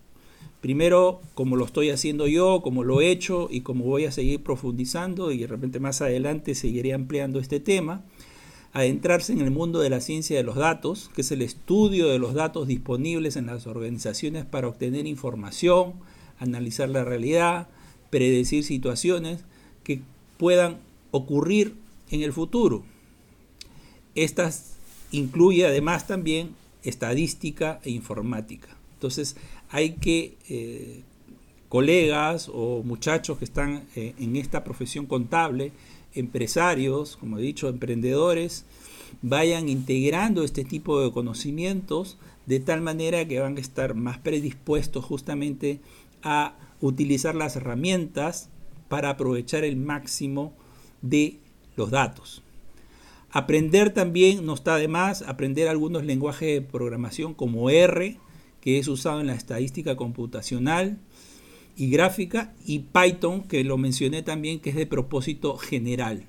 Primero, 0.62 1.22
como 1.34 1.56
lo 1.56 1.66
estoy 1.66 1.90
haciendo 1.90 2.28
yo, 2.28 2.62
como 2.62 2.84
lo 2.84 3.02
he 3.02 3.10
hecho 3.10 3.48
y 3.50 3.62
como 3.62 3.86
voy 3.86 4.06
a 4.06 4.12
seguir 4.12 4.44
profundizando 4.44 5.32
y 5.32 5.40
de 5.40 5.48
repente 5.48 5.80
más 5.80 6.02
adelante 6.02 6.54
seguiré 6.54 6.94
ampliando 6.94 7.40
este 7.40 7.60
tema, 7.60 8.04
adentrarse 8.72 9.34
en 9.34 9.42
el 9.42 9.50
mundo 9.50 9.80
de 9.80 9.90
la 9.90 10.02
ciencia 10.02 10.38
de 10.38 10.44
los 10.44 10.56
datos, 10.56 11.10
que 11.16 11.22
es 11.22 11.32
el 11.32 11.42
estudio 11.42 12.08
de 12.08 12.20
los 12.20 12.36
datos 12.36 12.68
disponibles 12.68 13.36
en 13.38 13.48
las 13.48 13.66
organizaciones 13.66 14.46
para 14.46 14.68
obtener 14.68 15.08
información, 15.08 15.94
analizar 16.40 16.90
la 16.90 17.04
realidad, 17.04 17.68
predecir 18.12 18.64
situaciones 18.64 19.44
que 19.84 20.02
puedan 20.38 20.78
ocurrir 21.10 21.74
en 22.12 22.22
el 22.22 22.34
futuro. 22.34 22.84
Estas 24.14 24.76
incluye 25.12 25.66
además 25.66 26.06
también 26.06 26.52
estadística 26.84 27.80
e 27.84 27.90
informática. 27.90 28.78
Entonces 28.94 29.36
hay 29.72 29.94
que 29.94 30.36
eh, 30.50 31.02
colegas 31.70 32.50
o 32.54 32.84
muchachos 32.84 33.38
que 33.38 33.46
están 33.46 33.86
eh, 33.96 34.14
en 34.20 34.36
esta 34.36 34.64
profesión 34.64 35.06
contable, 35.06 35.72
empresarios, 36.14 37.16
como 37.16 37.38
he 37.38 37.42
dicho, 37.42 37.70
emprendedores, 37.70 38.66
vayan 39.22 39.70
integrando 39.70 40.44
este 40.44 40.66
tipo 40.66 41.02
de 41.02 41.12
conocimientos 41.12 42.18
de 42.46 42.60
tal 42.60 42.82
manera 42.82 43.26
que 43.28 43.40
van 43.40 43.56
a 43.58 43.62
estar 43.62 43.94
más 43.96 44.18
predispuestos 44.18 45.06
justamente 45.06 45.80
a 46.24 46.56
utilizar 46.82 47.36
las 47.36 47.56
herramientas 47.56 48.50
para 48.90 49.12
aprovechar 49.12 49.64
el 49.64 49.78
máximo 49.78 50.54
de 51.02 51.38
los 51.78 51.92
datos. 51.92 52.44
Aprender 53.32 53.94
también 53.94 54.46
no 54.46 54.54
está 54.56 54.76
de 54.76 54.90
más, 54.90 55.22
aprender 55.22 55.70
algunos 55.70 56.04
lenguajes 56.04 56.56
de 56.56 56.62
programación 56.62 57.34
como 57.34 57.70
R, 57.70 58.18
que 58.62 58.78
es 58.80 58.88
usado 58.88 59.20
en 59.20 59.28
la 59.28 59.34
estadística 59.34 59.96
computacional 59.98 61.00
y 61.76 61.90
gráfica, 61.90 62.54
y 62.66 62.80
Python, 62.80 63.44
que 63.44 63.64
lo 63.64 63.78
mencioné 63.78 64.22
también, 64.22 64.60
que 64.60 64.70
es 64.70 64.76
de 64.76 64.86
propósito 64.86 65.58
general. 65.58 66.26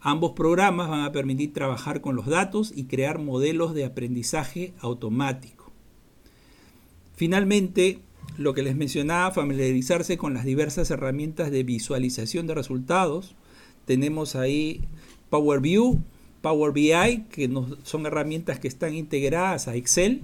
Ambos 0.00 0.32
programas 0.32 0.88
van 0.88 1.04
a 1.04 1.12
permitir 1.12 1.52
trabajar 1.52 2.00
con 2.00 2.16
los 2.16 2.26
datos 2.26 2.72
y 2.74 2.84
crear 2.84 3.18
modelos 3.18 3.72
de 3.72 3.84
aprendizaje 3.84 4.74
automático. 4.80 5.72
Finalmente, 7.14 8.00
lo 8.36 8.54
que 8.54 8.62
les 8.62 8.76
mencionaba, 8.76 9.30
familiarizarse 9.30 10.16
con 10.18 10.34
las 10.34 10.44
diversas 10.44 10.90
herramientas 10.90 11.50
de 11.50 11.62
visualización 11.62 12.46
de 12.46 12.54
resultados. 12.54 13.36
Tenemos 13.84 14.36
ahí 14.36 14.80
Power 15.30 15.60
View, 15.60 16.02
Power 16.40 16.72
BI, 16.72 17.24
que 17.30 17.50
son 17.84 18.06
herramientas 18.06 18.58
que 18.58 18.68
están 18.68 18.94
integradas 18.94 19.68
a 19.68 19.76
Excel, 19.76 20.22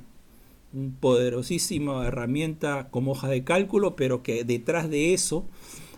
un 0.73 0.93
poderosísima 0.93 2.07
herramienta 2.07 2.89
como 2.91 3.13
hoja 3.13 3.29
de 3.29 3.45
cálculo, 3.45 3.97
pero 3.97 4.23
que 4.23 4.45
detrás 4.45 4.91
de 4.91 5.15
eso 5.15 5.45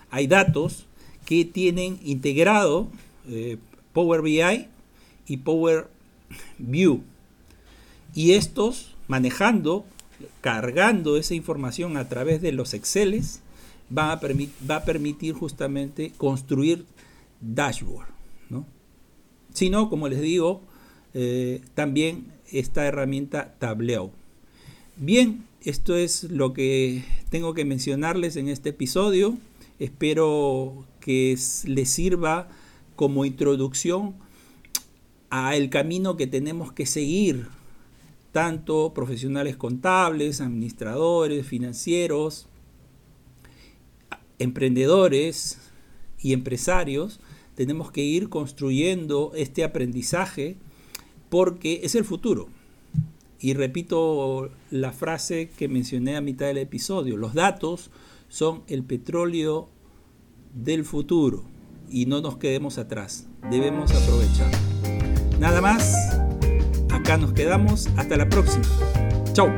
hay 0.09 0.27
datos 0.27 0.85
que 1.25 1.45
tienen 1.45 1.99
integrado 2.03 2.89
eh, 3.27 3.57
Power 3.93 4.21
BI 4.21 4.67
y 5.27 5.37
Power 5.37 5.87
View. 6.57 7.03
Y 8.13 8.33
estos 8.33 8.95
manejando, 9.07 9.85
cargando 10.41 11.17
esa 11.17 11.33
información 11.33 11.97
a 11.97 12.07
través 12.07 12.41
de 12.41 12.51
los 12.51 12.73
Exceles, 12.73 13.41
va 13.95 14.13
a, 14.13 14.19
permitir 14.85 15.33
justamente 15.33 16.11
construir 16.17 16.85
dashboard. 17.41 18.07
¿no? 18.49 18.65
sino, 19.53 19.89
como 19.89 20.07
les 20.07 20.21
digo, 20.21 20.61
eh, 21.13 21.61
también 21.73 22.27
esta 22.51 22.85
herramienta 22.85 23.55
Tableau. 23.59 24.11
Bien, 24.97 25.45
esto 25.63 25.95
es 25.95 26.25
lo 26.25 26.53
que 26.53 27.03
tengo 27.29 27.53
que 27.53 27.65
mencionarles 27.65 28.35
en 28.35 28.49
este 28.49 28.69
episodio. 28.69 29.37
Espero 29.79 30.85
que 30.99 31.37
les 31.65 31.89
sirva 31.89 32.49
como 32.95 33.25
introducción 33.25 34.15
a 35.29 35.55
el 35.55 35.69
camino 35.69 36.17
que 36.17 36.27
tenemos 36.27 36.73
que 36.73 36.85
seguir, 36.85 37.47
tanto 38.33 38.93
profesionales 38.93 39.55
contables, 39.55 40.41
administradores, 40.41 41.47
financieros, 41.47 42.47
emprendedores 44.39 45.57
y 46.19 46.33
empresarios, 46.33 47.21
tenemos 47.55 47.91
que 47.91 48.01
ir 48.01 48.29
construyendo 48.29 49.31
este 49.35 49.63
aprendizaje 49.63 50.57
porque 51.29 51.79
es 51.83 51.95
el 51.95 52.03
futuro. 52.03 52.49
Y 53.41 53.55
repito 53.55 54.51
la 54.69 54.91
frase 54.91 55.49
que 55.49 55.67
mencioné 55.67 56.15
a 56.15 56.21
mitad 56.21 56.45
del 56.45 56.59
episodio, 56.59 57.17
los 57.17 57.33
datos 57.33 57.89
son 58.29 58.61
el 58.67 58.83
petróleo 58.83 59.67
del 60.53 60.85
futuro 60.85 61.43
y 61.89 62.05
no 62.05 62.21
nos 62.21 62.37
quedemos 62.37 62.77
atrás, 62.77 63.27
debemos 63.49 63.91
aprovechar. 63.91 64.51
Nada 65.39 65.59
más, 65.59 66.19
acá 66.91 67.17
nos 67.17 67.33
quedamos, 67.33 67.87
hasta 67.97 68.15
la 68.15 68.29
próxima. 68.29 68.63
Chau. 69.33 69.49